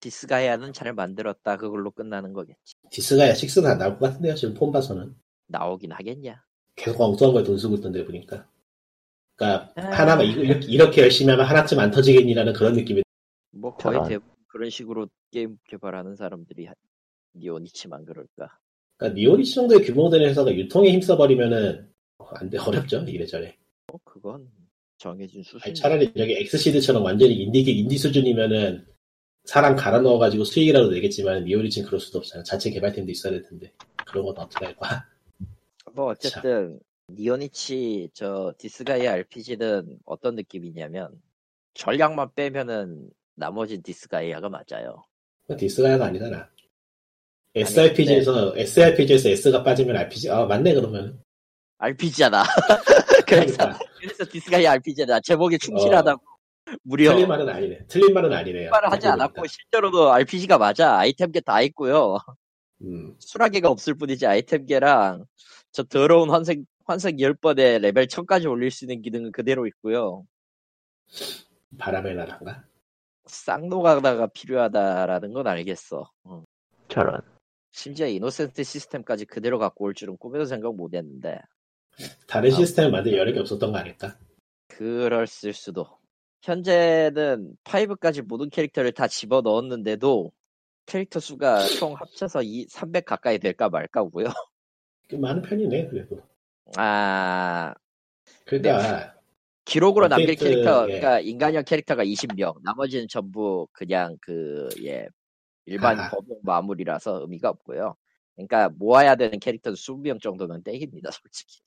[0.00, 2.74] 디스가이아는 잘 만들었다 그걸로 끝나는 거겠지.
[2.90, 5.14] 디스가야 6는 안 나올 것 같은데요, 지금 폰 봐서는.
[5.48, 6.42] 나오긴 하겠냐.
[6.80, 8.48] 계속 엉뚱한 거에 돈 쓰고 있던데 보니까.
[9.36, 9.80] 그러니까 아.
[9.82, 13.02] 하나만 이렇게, 이렇게 열심히 하면 하나쯤 안 터지겠니라는 그런 느낌이.
[13.52, 14.08] 뭐 거의 저런.
[14.08, 16.74] 대부분 그런 식으로 게임 개발하는 사람들이 하-
[17.36, 18.58] 니폰이치만 그럴까.
[18.96, 21.88] 그러니까 니폰이치 정도의 규모 되는 회사가 유통에 힘써버리면은
[22.34, 23.56] 안 돼, 어렵죠, 이래저래.
[23.88, 24.48] 뭐 그건
[24.98, 25.60] 정해진 수준.
[25.62, 28.86] 아니, 차라리 여기 XSEED처럼 완전히 인디, 인디 수준이면은
[29.44, 32.42] 사람 갈아 넣어가지고 수익이라도 내겠지만 니폰이치는 그럴 수도 없잖아.
[32.42, 33.72] 자체 개발팀도 있어야 될 텐데.
[34.06, 35.04] 그런 건 어떻게 할 거야?
[36.00, 36.80] 뭐 어쨌든
[37.10, 41.10] 니폰이치 저 Disgaea RPG는 어떤 느낌이냐면
[41.74, 45.04] 전략만 빼면은 나머지 Disgaea가 맞아요.
[45.42, 46.48] 그건 Disgaea가 아니잖아.
[47.54, 51.22] SRPG에서, SRPG에서 S가 빠지면 RPG, 아, 맞네, 그러면.
[51.78, 52.44] RPG잖아.
[53.26, 53.78] 그래서 그러니까.
[53.98, 55.20] 그래서 Disgaea RPG잖아.
[55.20, 56.22] 제목에 충실하다고
[56.82, 57.86] 무려 틀린 말은 아니네.
[57.88, 58.70] 틀린 말은 아니네요.
[58.70, 59.46] 말을 하지 않았고.
[59.46, 60.96] 실제로도 RPG가 맞아.
[60.96, 62.18] 아이템계 다 있고요.
[62.82, 65.26] 음, 수라계가 없을 뿐이지 아이템계랑
[65.72, 70.26] 저 더러운 환생 환생 10번에 레벨 1000까지 올릴 수 있는 기능은 그대로 있고요.
[71.78, 72.64] 바람의 나라인가?
[73.26, 76.10] 쌍노가다가 필요하다라는 건 알겠어.
[76.24, 76.44] 어.
[76.88, 77.20] 저런.
[77.70, 81.38] 심지어 이노센트 시스템까지 그대로 갖고 올 줄은 꿈에도 생각 못 했는데
[82.26, 82.56] 다른 아.
[82.56, 84.16] 시스템을 만들 여력이 없었던 거 아닐까?
[84.66, 85.86] 그럴쓸 수도.
[86.42, 90.32] 현재는 5까지 모든 캐릭터를 다 집어 넣었는데도
[90.86, 94.26] 캐릭터 수가 총 합쳐서 이300 가까이 될까 말까고요.
[95.10, 96.20] 꽤 많은 편이네, 그래도.
[96.76, 97.74] 아
[98.44, 99.16] 그러니까,
[99.64, 100.86] 기록으로 남길 캐릭터, 예.
[100.86, 105.08] 그러니까 인간형 캐릭터가 20명, 나머지는 전부 그냥 그, 예,
[105.66, 106.10] 일반 아하.
[106.10, 107.96] 범용 마물이라서 의미가 없고요.
[108.36, 111.60] 그러니까 모아야 되는 캐릭터는 20명 정도면 땡깁니다, 솔직히.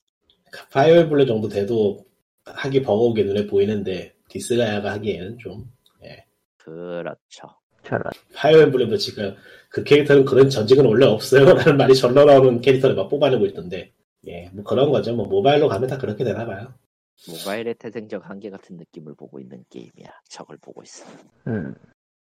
[0.72, 2.04] Fire Emblem 정도 돼도
[2.46, 5.70] 하기 버거우게 눈에 보이는데, Disgaea가 하기에는 좀,
[6.56, 7.48] 그렇죠.
[7.84, 8.04] 저런.
[8.34, 9.34] Fire Emblem도 지금
[9.68, 11.44] 그 캐릭터는 그런 전직은 원래 없어요.
[11.54, 13.92] 라는 말이 절로 나오는 캐릭터를 막 뽑아내고 있던데.
[14.26, 15.14] 예, 뭐 그런 거죠.
[15.14, 16.72] 뭐 모바일로 가면 다 그렇게 되나 봐요.
[17.28, 20.08] 모바일의 태생적 한계 같은 느낌을 보고 있는 게임이야.
[20.28, 21.04] 저걸 보고 있어.
[21.46, 21.74] 음.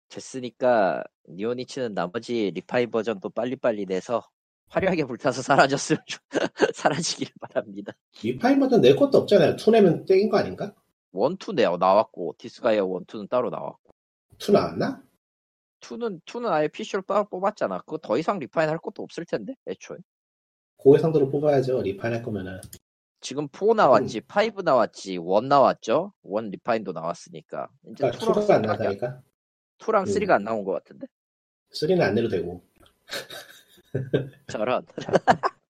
[0.10, 4.24] 됐으니까 니폰이치는 나머지 Refine 버전도 빨리빨리 내서
[4.68, 6.20] 화려하게 불타서 사라졌으면 좋-
[6.76, 7.94] 사라지길 바랍니다.
[8.24, 9.56] Refine 버전 낼 것도 없잖아요.
[9.56, 10.74] two 내면 땡인 거 아닌가?
[11.14, 13.94] one two 내 나왔고 Disgaea one two는 따로 나왔고
[14.38, 15.02] two 나왔나?
[15.82, 17.80] two는 two는 아예 PC로 따로 뽑았잖아.
[17.80, 19.98] 그거 더 이상 refine 할 것도 없을 텐데 애초에.
[20.78, 21.82] 고해 상도로 뽑아야죠.
[21.82, 22.62] 리파인 할 거면은.
[23.20, 26.14] 지금 4 나왔지, 5 나왔지, 1 나왔죠.
[26.24, 27.70] 1 리파인도 나왔으니까.
[27.86, 29.22] 이제 그러니까 투가 안 나다니까.
[29.80, 30.14] 2랑 음.
[30.14, 31.08] 3가 안 나온 것 같은데.
[31.74, 32.64] 3는 안 내도 되고.
[34.48, 34.86] 저런.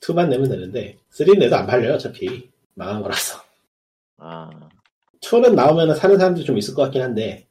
[0.00, 1.94] 투만 내면 되는데 3 내도 안 팔려요.
[1.94, 3.42] 어차피 망한 거라서.
[4.18, 4.50] 아,
[5.20, 7.46] 2는 나오면 사는 사람들이 좀 있을 것 같긴 한데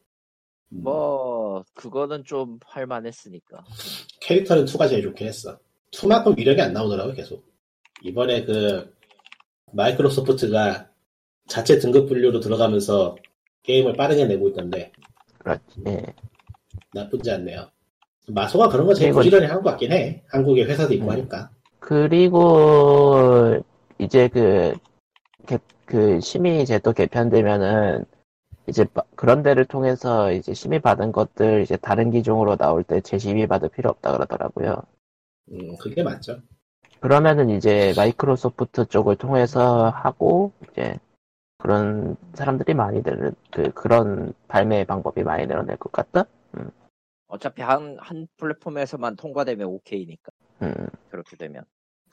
[0.69, 1.22] 음, 뭐
[1.76, 3.63] 그거는 좀 할만했으니까.
[4.21, 5.57] 캐릭터는 2가 제일 좋긴 했어.
[5.91, 7.43] 2만큼 위력이 안 나오더라고 계속.
[8.01, 8.93] 이번에 그
[9.74, 10.88] 마이크로소프트가
[11.47, 13.15] 자체 등급 분류로 들어가면서
[13.63, 14.91] 게임을 빠르게 내고 있던데
[15.39, 15.61] 그렇지.
[15.88, 16.03] 예.
[16.93, 17.69] 나쁘지 않네요.
[18.28, 20.24] 마소가 그런 거 제일 그리고- 부지런히 한것 같긴 해.
[20.30, 21.11] 한국에 회사도 있고 음.
[21.11, 21.49] 하니까.
[21.80, 23.61] 그리고
[23.99, 24.74] 이제 그,
[25.47, 28.05] 개- 그 심의 제도 개편되면은
[28.68, 33.47] 이제 바- 그런 데를 통해서 이제 심의 받은 것들 이제 다른 기종으로 나올 때 재심의
[33.47, 34.82] 받을 필요 없다 그러더라고요.
[35.51, 36.41] 음, 그게 맞죠.
[36.99, 40.97] 그러면은 이제 마이크로소프트 쪽을 통해서 하고 이제
[41.57, 46.26] 그런 사람들이 많이 늘, 그, 그런 발매 방법이 많이 늘어날 것 같다?
[47.28, 50.32] 어차피 한, 한 플랫폼에서만 통과되면 오케이니까.
[50.61, 51.64] 음, 그렇게 되면.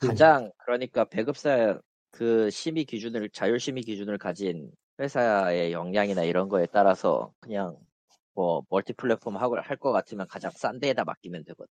[0.03, 0.07] 음.
[0.07, 1.79] 가장, 그러니까 배급사
[2.11, 4.71] 그 심의 기준을, 자율 심의 기준을 가진
[5.01, 7.75] 회사의 역량이나 이런 거에 따라서 그냥
[8.33, 11.67] 뭐 multi-platform 하고 할 것 같으면 가장 싼 데에다 맡기면 되거든.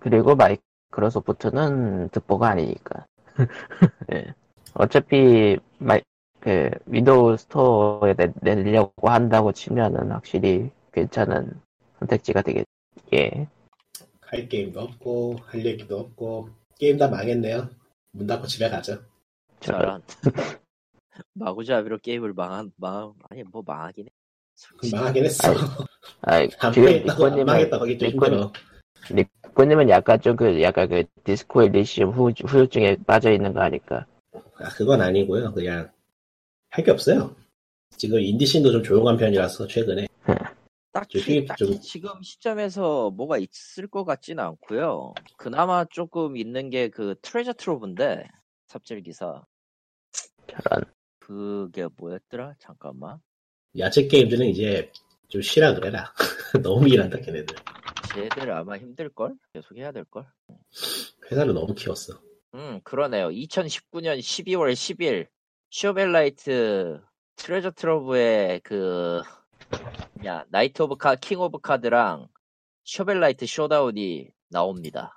[0.00, 3.06] 그리고 마이크로소프트는 듣보가 아니니까.
[4.12, 4.34] 예.
[4.74, 6.00] 어차피 마이,
[6.40, 11.52] 그 Windows Store에 내, 내려고 한다고 치면은 확실히 괜찮은
[12.00, 12.66] 선택지가 되겠.
[13.14, 13.48] 예.
[14.20, 17.68] 할 게임도 없고 할 얘기도 없고 게임 다 망했네요.
[18.12, 18.98] 문 닫고 집에 가죠.
[19.60, 20.02] 저런.
[21.34, 24.10] 마구잡이로 게임을 망한, 망, 아니 뭐 망하긴 해.
[24.92, 25.52] 망하긴 했어.
[26.22, 28.52] 아, 안 지금 리코님- 힘들어.
[29.10, 34.06] 리코님은 약간 좀그 약간 그 디스코 일리시움 후, 후유증에 빠져 있는 거 아닐까.
[34.58, 35.52] 아, 그건 아니고요.
[35.52, 35.90] 그냥
[36.70, 37.34] 할 게 없어요.
[37.96, 40.06] 지금 인디씬도 좀 조용한 편이라서 최근에
[40.92, 45.14] 딱히, 딱히 좀- 지금 시점에서 뭐가 있을 것 같지는 않고요.
[45.36, 48.26] 그나마 조금 있는 게 그 트레저 트로브인데
[48.68, 49.42] 삽질 기사
[50.48, 50.84] 저런.
[51.26, 52.54] 그게 뭐였더라?
[52.60, 53.18] 잠깐만.
[53.76, 54.92] 야채 게임들은 이제
[55.26, 56.14] 좀 쉬라 그래라.
[56.62, 57.56] 너무 일한다 걔네들.
[58.14, 59.34] 쟤들 아마 힘들 걸?
[59.52, 60.24] 계속 해야 될 걸?
[61.28, 62.20] 회사를 너무 키웠어.
[62.54, 63.30] 음, 그러네요.
[63.30, 65.26] 2019년 12월 10일
[65.70, 67.00] 쇼벨라이트
[67.34, 69.20] Treasure Trove의 그
[70.24, 72.28] 야, Knight of Car, King of Cards랑
[72.84, 75.12] Shovel Knight Showdown이 나옵니다.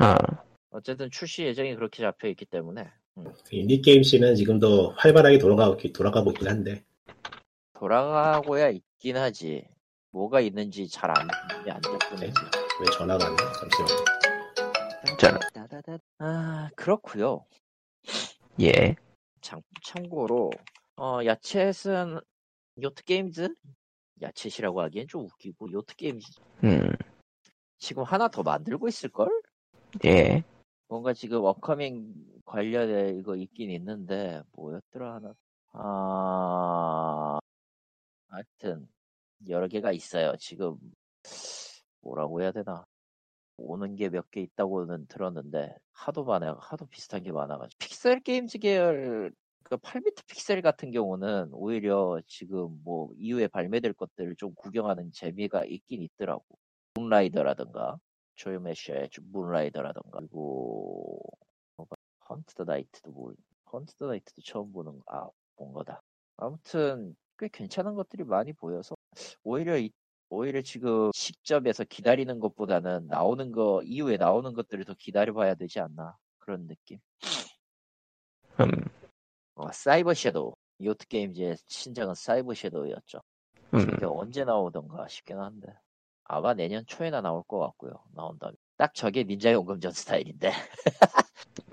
[0.00, 0.14] 어,
[0.70, 3.01] 어쨌든 출시 예정이 그렇게 잡혀 있기 때문에 음,
[3.50, 6.84] 인디 게임 scene은 지금도 활발하게 돌아가고, 있- 돌아가고 있긴 한데
[7.74, 9.66] 돌아가고야 있긴 하지.
[10.12, 11.16] 뭐가 있는지 잘안
[11.66, 12.32] 안될 뿐이지.
[12.80, 13.44] 왜 전화가 안 돼?
[13.58, 13.88] 잠시만.
[15.18, 15.40] 저런.
[16.18, 17.44] 아 그렇고요.
[18.60, 18.94] 예.
[19.40, 20.50] 참, 참고로
[20.96, 22.20] 어 야채는
[22.82, 23.54] 요트 게임즈
[24.20, 26.26] 야채시라고 하기엔 좀 웃기고 요트 게임즈
[26.64, 26.92] 음,
[27.78, 29.28] 지금 하나 더 만들고 있을 걸?
[30.04, 30.44] 예.
[30.88, 32.12] 뭔가 지금 업커밍
[32.44, 35.34] 관련해 이거 있긴 있는데 뭐였더라 하나?
[35.72, 37.38] 아
[38.28, 38.88] 하여튼
[39.48, 40.34] 여러 개가 있어요.
[40.38, 40.76] 지금
[42.02, 42.84] 뭐라고 해야 되나?
[43.58, 47.78] 오는 게 몇 개 있다고는 들었는데 하도 많아 하도 비슷한 게 많아가지고.
[47.80, 49.32] 픽셀 게임즈 계열
[49.64, 56.02] 그 8비트 픽셀 같은 경우는 오히려 지금 뭐 이후에 발매될 것들을 좀 구경하는 재미가 있긴
[56.02, 56.44] 있더라고.
[56.94, 57.98] 문라이더라든가
[58.36, 60.18] 조이메시의 문라이더라던가.
[60.20, 61.20] 그리고
[62.32, 63.34] 헌트 더 나이트도 뭐
[63.72, 66.02] 헌트 더 나이트도 처음 보는 아 뭔가다.
[66.36, 68.94] 아무튼 꽤 괜찮은 것들이 많이 보여서
[69.44, 69.90] 오히려 이,
[70.30, 76.66] 오히려 지금 시점에서 기다리는 것보다는 나오는 거 이후에 나오는 것들을 더 기다려봐야 되지 않나 그런
[76.66, 76.98] 느낌?
[78.60, 78.70] 음,
[79.54, 80.54] 어, 사이버 섀도우.
[80.82, 83.20] 요트 게임즈의 신작은 사이버 섀도우였죠.
[83.74, 83.86] 음.
[83.86, 85.68] 그게 언제 나오던가 싶긴 한데.
[86.24, 88.56] 아마 내년 초에나 나올 것 같고요 나온다면.
[88.76, 90.50] 딱 저게 닌자 용검전 스타일인데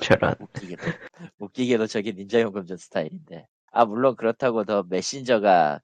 [0.02, 0.36] 저런.
[0.40, 0.82] 웃기게도
[1.40, 5.82] 웃기게도 저게 닌자 용검전 스타일인데 아 물론 그렇다고 더 메신저가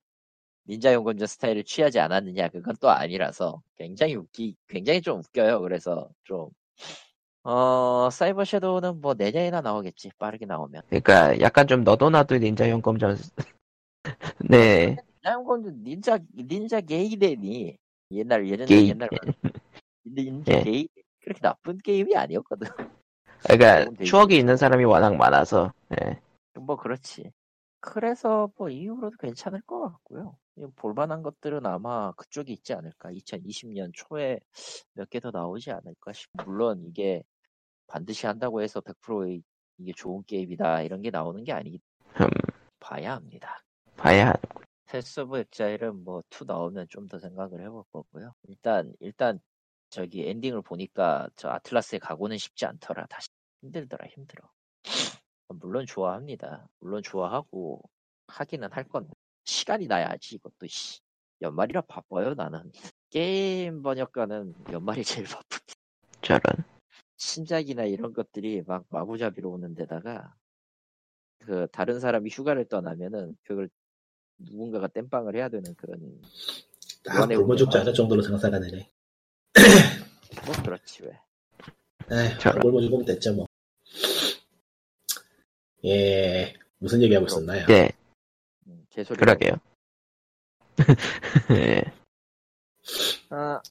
[0.67, 6.49] 닌자 용검전 스타일을 취하지 않았느냐 그건 또 아니라서 굉장히 웃기 굉장히 좀 웃겨요 그래서 좀
[7.43, 13.17] 어, 사이버 섀도우는 뭐 내년이나 나오겠지 빠르게 나오면 그러니까 약간 좀 너도 나도 닌자 용검전
[14.49, 14.95] 네.
[15.21, 17.77] 다음건 닌자 닌자 게이덴이
[18.11, 19.09] 옛날 예전 게이- 옛날
[20.05, 20.63] 닌자 예.
[20.63, 20.87] 게이
[21.21, 22.67] 그렇게 나쁜 게임이 아니었거든.
[23.47, 24.03] 그러니까.
[24.03, 26.19] 추억이 있는 사람이 워낙 많아서 예.
[26.59, 27.31] 뭐 그렇지.
[27.79, 30.37] 그래서 뭐 이후로도 괜찮을 것 같고요.
[30.57, 33.09] 이 볼만한 것들은 아마 그쪽에 있지 않을까.
[33.11, 34.39] 2020년 초에
[34.93, 36.29] 몇 개 더 나오지 않을까 싶.
[36.45, 37.23] 물론 이게
[37.87, 39.41] 반드시 한다고 해서 100%
[39.79, 41.79] 이게 좋은 게임이다 이런 게 나오는 게 아니기
[42.21, 42.27] 음,
[42.79, 43.63] 봐야 합니다.
[43.97, 44.33] 봐야
[44.87, 48.33] Path of Exile은 뭐2 나오면 좀 더 생각을 해볼 거고요.
[48.47, 49.39] 일단 일단
[49.89, 53.05] 저기 엔딩을 보니까 저 아틀라스의 각오는 쉽지 않더라.
[53.09, 53.29] 다시
[53.69, 54.49] 힘들더라 힘들어.
[55.47, 56.67] 물론 좋아합니다.
[56.79, 57.81] 물론 좋아하고
[58.27, 59.11] 하기는 할 건데
[59.45, 60.99] 시간이 나야지 이것도 씨.
[61.41, 62.71] 연말이라 바빠요 나는.
[63.09, 65.59] 게임 번역가는 연말이 제일 바쁜.
[66.21, 66.41] 저런
[67.17, 70.33] 신작이나 이런 것들이 막 마구잡이로 오는 데다가
[71.39, 73.69] 그 다른 사람이 휴가를 떠나면은 그걸
[74.37, 76.19] 누군가가 땜빵을 해야 되는 그런
[77.07, 78.89] 아, 굶어 죽지 않을 정도로 장사가 되네.
[80.45, 81.19] 뭐 그렇지 왜
[82.11, 82.61] 에휴, 저런.
[82.61, 83.45] 굶어 죽으면 됐죠, 뭐.
[85.83, 87.65] 예, 무슨 얘기하고 있었나요?
[87.69, 87.89] 예
[88.67, 89.53] 음, 개소리 그러게요.
[91.51, 91.83] 예.
[93.29, 93.61] 아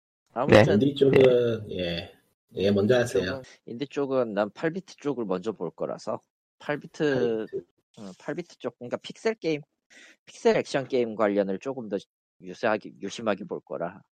[0.48, 2.12] 네, 아무튼 인디 쪽은, 예,
[2.56, 3.24] 예, 먼저 하세요.
[3.24, 6.20] 쪽은, 인디 쪽은 난 8비트 쪽을 먼저 볼 거라서
[6.58, 7.46] 8비트
[7.98, 9.62] 어, 8비트 쪽 그러니까 픽셀 게임
[10.26, 11.96] 픽셀 액션 게임 관련을 조금 더
[12.40, 14.02] 유세하게 유심하게 볼 거라.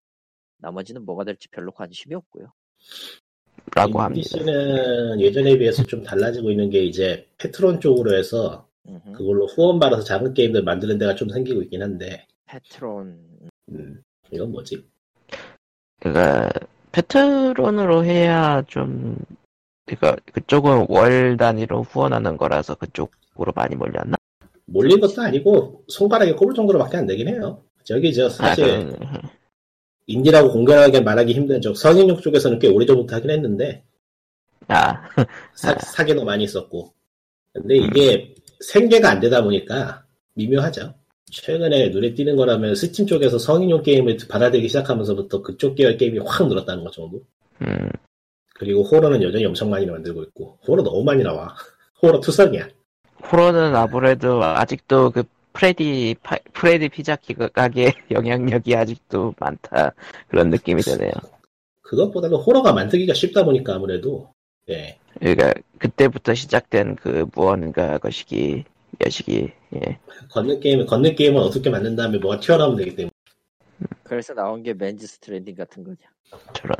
[0.59, 2.53] 나머지는 뭐가 될지 별로 관심이 없고요
[3.75, 8.67] 라고 합니다 DC는 예전에 비해서 좀 달라지고 있는 게 이제 Patreon 쪽으로 해서.
[9.15, 13.17] 그걸로 후원 받아서 작은 게임들 만드는 데가 좀 생기고 있긴 한데, 페트론
[13.71, 14.03] 음,
[14.33, 14.85] 이건 뭐지?
[16.01, 16.51] 그니까
[16.91, 19.17] 패트론으로 해야 좀
[19.87, 24.17] 그니까 그쪽은 월 단위로 후원하는 거라서 그쪽으로 많이 몰렸나?
[24.67, 27.63] 몰린 것도 아니고 손가락에 꼽을 정도로밖에 안 되긴 해요.
[27.85, 28.97] 저기 저 아, 사실 그럼,
[30.07, 33.85] 인디라고 공개하게 말하기 힘든 쪽 성인용 쪽에서는 꽤 오래전부터 하긴 했는데
[34.69, 35.09] 아
[35.55, 36.93] 사, 사기도 많이 있었고
[37.53, 40.95] 근데 이게 생계가 안 되다 보니까 미묘하죠.
[41.31, 46.85] 최근에 눈에 띄는 거라면 스팀 쪽에서 성인용 게임을 받아들이기 시작하면서부터 그쪽 계열 게임이 확 늘었다는
[46.85, 47.23] 것 정도.
[47.63, 47.89] 음,
[48.55, 51.55] 그리고 호러는 여전히 엄청 많이 만들고 있고 호러 너무 많이 나와.
[52.03, 52.69] 호러 투성이야.
[53.31, 55.23] 호러는 아무래도 아직도 그
[55.53, 59.93] 프레디 파- 프레디 피자 기- 가게 영향력이 아직도 많다
[60.29, 61.11] 그런 느낌이 드네요.
[61.83, 64.33] 그것보다는 호러가 만들기가 쉽다 보니까 아무래도
[64.71, 68.65] 예 그러니까 그때부터 시작된 그 무언가 것이기
[69.05, 69.99] 여시기 예.
[70.31, 73.11] 걷는 게임은 걷는 게임은 어떻게 만든 다음에 뭐가 튀어나오면 되기 때문에
[74.05, 75.99] 그래서 나온 게 Death Stranding 같은 거냐
[76.55, 76.77] 저런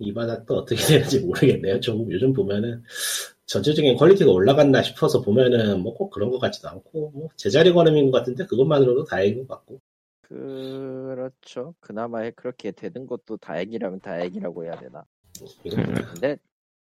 [0.00, 1.80] 이 바닥 또 어떻게 되는지 모르겠네요.
[1.80, 2.84] 좀 요즘 보면은
[3.48, 8.18] 전체적인 퀄리티가 올라갔나 싶어서 보면은 뭐 꼭 그런 것 같지도 않고 뭐 제자리 걸음인 것
[8.18, 9.80] 같은데 그것만으로도 다행인 것 같고.
[10.20, 11.74] 그렇죠.
[11.80, 15.04] 그나마 그렇게 되는 것도 다행이라면 다행이라고 해야 되나.
[15.64, 15.94] 이건 음.
[16.12, 16.36] 근데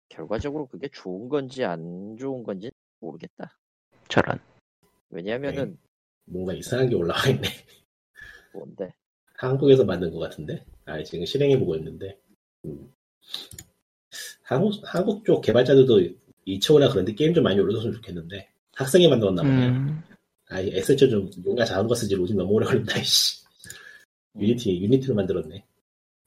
[0.10, 3.56] 결과적으로 그게 좋은 건지 안 좋은 건지 모르겠다.
[4.10, 4.40] 저런
[5.12, 5.78] 왜냐면은
[6.26, 7.48] 뭔가 이상한 게 올라와 있네.
[8.54, 8.92] 뭔데?
[9.36, 10.66] 한국에서 만든 것 같은데?
[10.86, 12.18] 아 지금 실행해 보고 있는데.
[12.66, 12.92] 음.
[14.42, 19.70] 한국 한국 쪽 개발자들도 이초나 그런데 게임 좀 많이 올려줬으면 좋겠는데 학생이 만들었나 보네요.
[19.70, 20.04] 음,
[20.50, 23.44] 아, 엑셀처 좀, 용가 작은 거 쓰지, 로진 너무 오래 걸린다, 이씨.
[24.40, 25.66] Unity, Unity로 만들었네.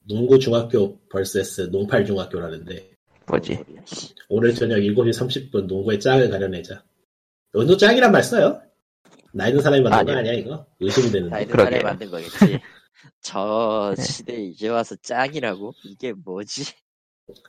[0.09, 2.91] 농구 중학교 vs 농팔 중학교라는데,
[3.27, 4.15] 뭐지 씨.
[4.29, 6.83] 오늘 저녁 7시 30분 농구의 짱을 가려내자.
[7.53, 8.61] 너도 짱이란 말 써요?
[9.33, 10.19] 나이 든 사람이 만든 거 아니요.
[10.19, 10.67] 아니야, 이거?
[10.81, 11.31] 의심이 되는데.
[11.31, 11.55] 나이든.
[11.55, 12.59] 사람이 만든 거겠지
[13.21, 14.03] 저 네.
[14.03, 16.65] 시대에 이제 와서 짱이라고 이게 뭐지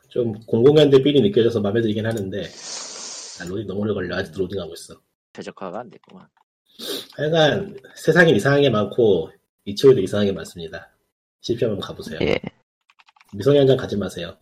[0.10, 2.42] 좀, 00년대 삘이 느껴져서 마음에 들긴 하는데,
[3.42, 4.16] 아, 로딩 너무 오래 걸려.
[4.18, 5.02] 아직도 로딩하고 있어.
[5.34, 6.28] 최적화가 안 됐구만
[7.16, 9.32] 하여간, 세상에 이상한 게 많고,
[9.66, 10.92] 이치오도 이상한 게 많습니다.
[11.42, 12.20] 실패 한번 가보세요.
[12.22, 12.40] 예.
[13.34, 14.36] 미성년자 가지 마세요.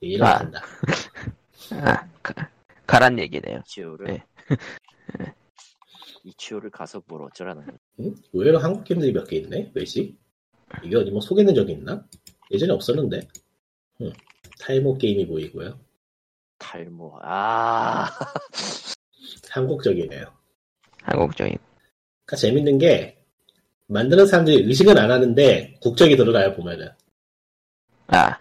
[0.00, 0.38] 이해가 아.
[0.40, 0.62] 안 된다.
[1.72, 2.50] 아, 가,
[2.86, 3.60] 가란 얘기네요.
[3.66, 4.24] 이치오를 네.
[6.24, 8.14] 이치오를 가서 뭘 어쩌라는 거야 응?
[8.32, 9.70] 의외로 한국 게임들이 몇 개 있네?
[9.74, 10.18] 왜지?
[10.84, 12.04] 이게 어디 뭐 소개된 적이 있나?
[12.50, 13.20] 예전에 없었는데.
[14.02, 14.12] 응.
[14.60, 15.78] 타이모 게임이 보이고요.
[16.58, 18.06] 탈모 아
[19.50, 20.26] 한국적이네요.
[21.02, 21.56] 한국적인
[22.26, 23.24] 그러니까 재밌는 게
[23.86, 26.90] 만드는 사람들이 의식은 안 하는데 국적이 들어가요 보면은
[28.08, 28.38] 아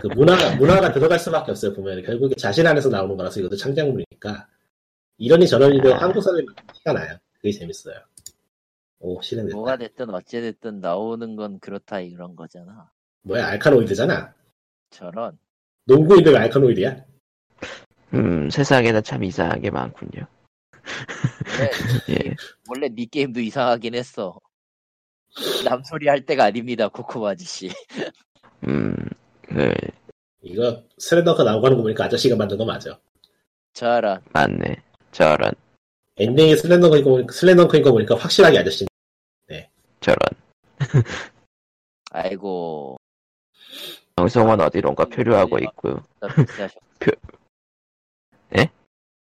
[0.00, 4.48] 그 문화가 문화가 들어갈 수밖에 없어요 보면은 결국에 자신 안에서 나오는 거라서 이것도 창작물이니까
[5.18, 5.98] 이러니 저러니 도 아.
[5.98, 7.16] 한국 사람이 티가 나요.
[7.34, 7.96] 그게 재밌어요.
[9.00, 9.56] 오 실행됐다.
[9.56, 12.90] 뭐가 됐든 어찌 됐든 나오는 건 그렇다 이런 거잖아
[13.22, 14.34] 뭐야 알카노이드잖아.
[14.90, 15.38] 저런
[15.92, 16.96] 농구인들 알카노이드야?
[18.14, 20.26] 음, 세상에는 참 이상한 게 많군요.
[21.58, 21.70] 원래,
[22.10, 22.34] 예.
[22.68, 24.38] 원래 니 게임도 이상하긴 했어.
[25.64, 27.70] 남소리 할 때가 아닙니다, 코코마 아저씨.
[28.66, 28.94] 음,
[29.42, 29.72] 그,
[30.42, 32.98] 이거 스레더가 나오고 하는 거 보니까 아저씨가 만든 거 맞아.
[33.72, 34.20] 저런.
[34.32, 34.76] 맞네.
[35.12, 35.52] 저런,
[36.18, 38.86] 엔딩이 슬렌더인 거, 보니까- 슬렌더인 거 보니까 확실하게 아저씨.
[40.00, 40.18] 저런.
[42.10, 42.96] 아이고.
[44.22, 46.02] 방송은 어디론가 표류하고 있고요.
[46.98, 47.12] 표-
[48.58, 48.68] 예?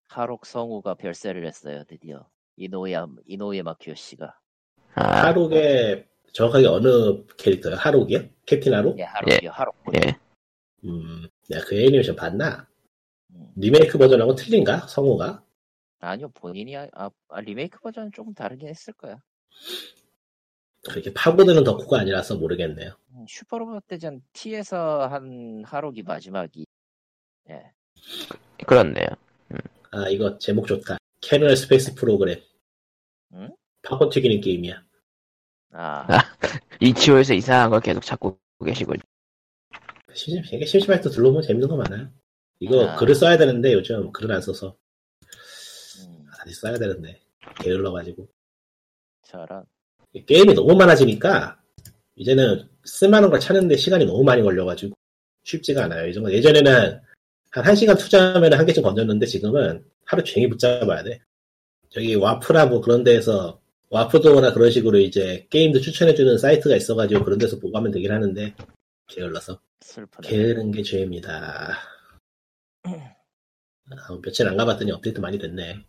[0.08, 2.28] 하록 성우가 별세를 했어요, 드디어.
[2.56, 4.38] 이노야, 이노야 마 키요씨가.
[4.94, 7.74] 아, 하록의 정확하게 어느 캐릭터요?
[7.74, 8.20] 하록이요?
[8.46, 8.96] 캡틴 하록?
[9.00, 9.74] 예, 하록이요, 하록.
[9.96, 10.16] 예.
[10.84, 12.68] 음, 내가 그 애니메이션 봤나?
[13.34, 13.48] 음.
[13.56, 14.86] 리메이크 버전하고 틀린가?
[14.86, 15.42] 성우가?
[15.98, 19.20] 아니요, 본인이, 아, 아, 리메이크 버전은 조금 다르긴 했을 거야.
[20.88, 22.92] 그렇게 파고드는 덕후가 아니라서 모르겠네요.
[23.18, 26.64] 음, 슈퍼로봇 대전 T에서 한 하록이 마지막이.
[27.50, 27.72] 예.
[28.66, 29.06] 그렇네요.
[29.90, 30.98] 아, 이거 제목 좋다.
[31.20, 32.40] Kernel Space Program.
[33.32, 33.50] 응?
[33.82, 34.84] 팝콘 튀기는 게임이야.
[35.72, 36.06] 아,
[36.80, 38.94] 이치오에서 이상한 걸 계속 찾고 계시고.
[40.14, 42.10] 심심, 되게 심심할 때 둘러보면 재밌는 거 많아요.
[42.60, 42.96] 이거 아.
[42.96, 44.76] 글을 써야 되는데 요즘 글을 안 써서
[46.00, 47.20] 음, 다시 써야 되는데
[47.60, 48.28] 게을러가지고
[49.22, 49.64] 저런.
[50.26, 51.60] 게임이 너무 많아지니까
[52.22, 54.94] 이제는 쓸만한 걸 찾는데 시간이 너무 많이 걸려가지고
[55.44, 56.08] 쉽지가 않아요.
[56.08, 57.00] 예전- 예전에는
[57.50, 61.20] 한 1시간 투자하면 한 개쯤 건졌는데 지금은 하루 종일 붙잡아야 돼.
[61.90, 63.60] 저기 Warp라고 그런 데에서
[63.90, 68.54] Warp Door나 그런 식으로 이제 게임도 추천해주는 사이트가 있어가지고 그런 데서 보고 하면 되긴 하는데
[69.06, 70.28] 게을러서 슬프네.
[70.28, 71.78] 게으른 게 죄입니다.
[72.84, 75.86] 아, 며칠 안 가봤더니 업데이트 많이 됐네.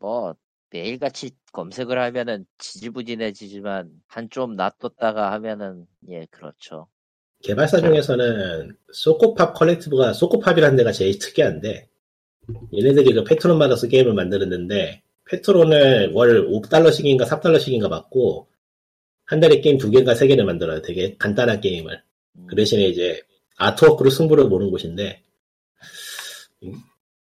[0.00, 0.34] 뭐,
[0.70, 6.88] 매일같이 검색을 하면은 지지부진해지지만, 한 좀 놔뒀다가 하면은, 예, 그렇죠.
[7.42, 11.88] 개발사 중에서는 Sokpop Collective가 Sokpop이라는 데가 제일 특이한데
[12.76, 18.48] 얘네들이 그 페트론 받아서 게임을 만드는데 페트론을 월 5달러씩인가 3달러씩인가 받고
[19.26, 20.80] 한 달에 게임 두 개인가 세 개를 만들어요.
[20.82, 22.02] 되게 간단한 게임을.
[22.38, 23.20] 음, 그 대신에 이제
[23.58, 25.22] 아트워크로 승부를 보는 곳인데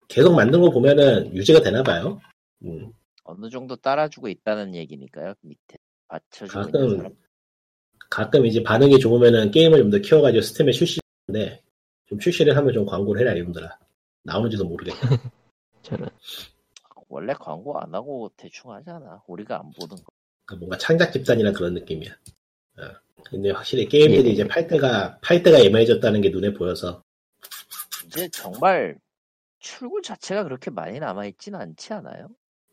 [0.07, 2.19] 계속 만든 거 보면은 유지가 되나 봐요.
[2.65, 2.91] 음,
[3.29, 5.77] 어느 정도 따라주고 있다는 얘기니까요, 밑에.
[6.07, 7.15] 받쳐주고 가끔.
[8.09, 11.63] 가끔 이제 반응이 좋으면은 게임을 좀 더 키워가지고 스팀에 출시하는데
[12.07, 13.77] 좀 출시를 하면 좀 광고를 해라 이놈들아.
[14.23, 14.97] 나오는지도 모르겠다.
[15.83, 16.09] 저런.
[17.07, 19.21] 원래 광고 안 하고 대충 하잖아.
[19.27, 20.11] 우리가 안 보는 거.
[20.45, 22.11] 그러니까 뭔가 창작 집단이나 그런 느낌이야.
[22.79, 22.81] 어.
[23.25, 24.31] 근데 확실히 게임들이 예.
[24.33, 27.03] 이제 팔 때가 팔 때가 애매해졌다는 게 눈에 보여서
[28.05, 28.97] 이제 정말
[29.59, 32.29] 출구 자체가 그렇게 많이 남아있진 않지 않아요?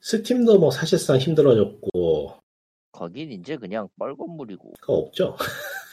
[0.07, 2.38] 스팀도 뭐 사실상 힘들어졌고
[2.92, 4.74] 거긴 이제 그냥 뻘건 물이고.
[4.80, 5.36] 그거 없죠.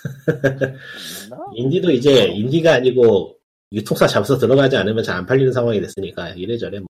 [1.55, 3.39] 인디도 이제 인디가 아니고
[3.71, 6.85] 유통사 잡아서 들어가지 않으면 잘 안 팔리는 상황이 됐으니까 이래저래 뭐.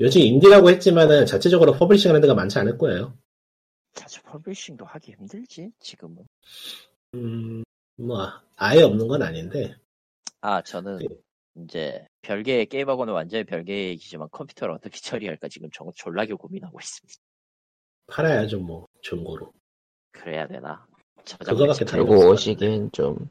[0.00, 3.12] 요즘 인디라고 했지만은 자체적으로 publishing 하는 데가 많지 않을 거예요.
[3.92, 6.26] 사실 publishing도 하기 힘들지, 지금은.
[7.14, 7.64] 음,
[7.96, 9.74] 뭐 아예 없는 건 아닌데
[10.40, 11.06] 아, 저는 네.
[11.64, 17.14] 이제 별개의 게임하고는 완전히 별개의 얘기지만 컴퓨터를 어떻게 처리할까 지금 정, 졸라게 고민하고 있습니다.
[18.08, 19.52] 팔아야죠 뭐 중고로.
[20.12, 20.86] 그래야 되나?
[21.24, 23.28] 저장 그거밖에 매체, 들고 오시기엔 좀,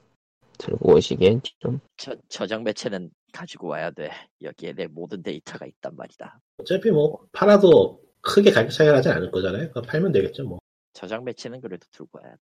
[0.58, 4.10] 들고 오시기엔 좀, 저, 저장 매체는 가지고 와야 돼.
[4.42, 6.40] 여기에 내 모든 데이터가 있단 말이다.
[6.58, 9.68] 어차피 뭐 팔아도 크게 가격 차이가 나지 않을 거잖아요.
[9.70, 10.60] 그거 팔면 되겠죠 뭐.
[10.94, 12.38] 저장 매체는 그래도 들고 와야 돼.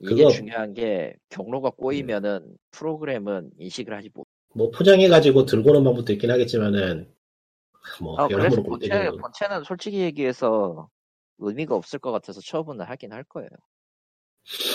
[0.00, 4.26] 이게 그거- 중요한 게 경로가 꼬이면은 프로그램은 인식을 하지 못.
[4.54, 7.12] 뭐 포장해가지고 들고 오는 방법도 있긴 하겠지만은
[8.00, 10.88] 뭐 아, 여러모로 볼 본체, 본체는 솔직히 얘기해서
[11.38, 13.48] 의미가 없을 것 같아서 처분을 하긴 할 거예요.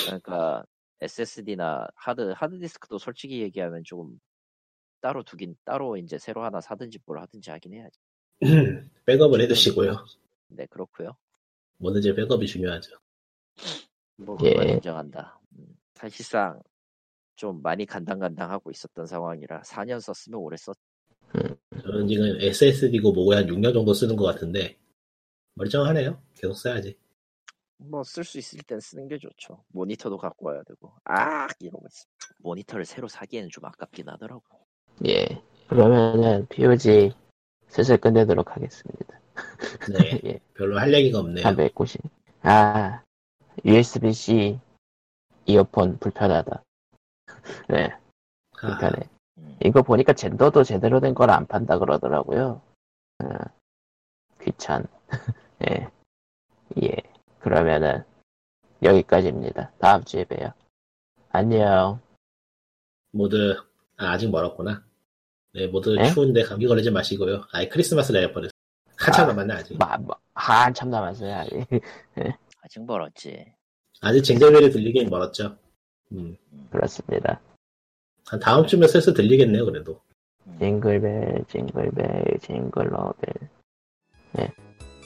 [0.05, 0.63] 그러니까
[1.01, 4.19] SSD나 하드 하드 디스크도 솔직히 얘기하면 조금
[5.01, 7.99] 따로 두긴 따로 이제 새로 하나 사든지 뭘 하든지 하긴 해야지.
[9.05, 10.05] 백업을 해두시고요.
[10.47, 11.17] 네 그렇고요.
[11.78, 12.97] 뭐든지 백업이 중요하죠.
[14.17, 14.74] 뭐 그건 예.
[14.74, 15.39] 인정한다.
[15.57, 15.65] 음,
[15.95, 16.61] 사실상
[17.43, 20.77] 좀 많이 간당간당하고 있었던 상황이라 4년 썼으면 오래 썼.
[21.83, 24.77] 저는 지금 SSD고 뭐고 한 6년 정도 쓰는 것 같은데
[25.55, 26.21] 멀쩡하네요.
[26.35, 26.97] 계속 써야지.
[27.79, 29.61] 뭐 쓸 수 있을 땐 쓰는 게 좋죠.
[29.73, 32.05] 모니터도 갖고 와야 되고 아 이러고 있어.
[32.37, 34.43] 모니터를 새로 사기에는 좀 아깝긴 하더라고.
[35.05, 35.41] 예.
[35.67, 37.11] 그러면은, POG
[37.67, 39.19] 슬슬 끝내도록 하겠습니다.
[39.91, 40.39] 네, 예.
[40.53, 41.43] 별로 할 얘기가 없네요.
[41.43, 42.01] 390.
[42.43, 43.03] 아,
[43.65, 44.59] USB-C
[45.45, 46.63] 이어폰 불편하다.
[47.69, 47.91] 네,
[48.61, 49.09] 아, 불편해.
[49.37, 49.57] 음.
[49.63, 52.61] 이거 보니까 젠더도 제대로 된 걸 안 판다 그러더라고요.
[53.23, 53.27] 어,
[54.41, 54.85] 귀찮.
[55.69, 55.87] 예.
[56.81, 56.95] 예.
[57.39, 58.03] 그러면은,
[58.81, 59.71] 여기까지입니다.
[59.79, 60.53] 다음 주에 봬요.
[61.29, 61.99] 안녕.
[63.11, 63.55] 모두
[63.97, 64.83] 아, 아직 멀었구나.
[65.53, 66.11] 네, 모두 네?
[66.11, 67.43] 추운데 감기 걸리지 마시고요.
[67.51, 68.51] 아예 크리스마스 내가 버렸어.
[68.97, 69.27] 한참 아.
[69.27, 69.77] 남았네 아직.
[69.77, 71.33] 마, 마, 한참 남았어요.
[71.35, 71.67] 아직.
[72.61, 73.53] 아직 멀었지.
[74.01, 75.57] 아직 쟁쟁벨이 들리긴 멀었죠.
[76.14, 76.38] 음.
[76.72, 77.39] 그렇습니다.
[78.26, 79.99] 한 다음 주면 슬슬 들리겠네요 그래도.
[80.59, 83.34] 징글벨, 징글벨, 징글러벨.
[84.34, 84.51] 네,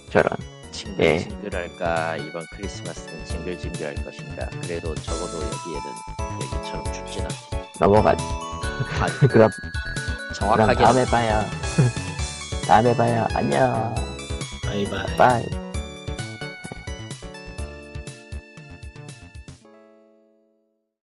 [0.09, 0.29] 저런.
[0.71, 1.19] 징글 예.
[1.19, 4.49] 징글할까 이번 크리스마스는 징글징글할 것인가.
[4.61, 7.79] 그래도 적어도 여기에는 얘기처럼 춥진 않지.
[7.79, 8.23] 넘어가지.
[8.23, 9.49] 아, 그럼, 그럼
[10.35, 11.39] 정확하게 다음에 봐요.
[12.67, 13.27] 다음에 봐요.
[13.33, 13.95] 안녕.
[14.63, 15.17] 바이바이.
[15.17, 15.66] 바이.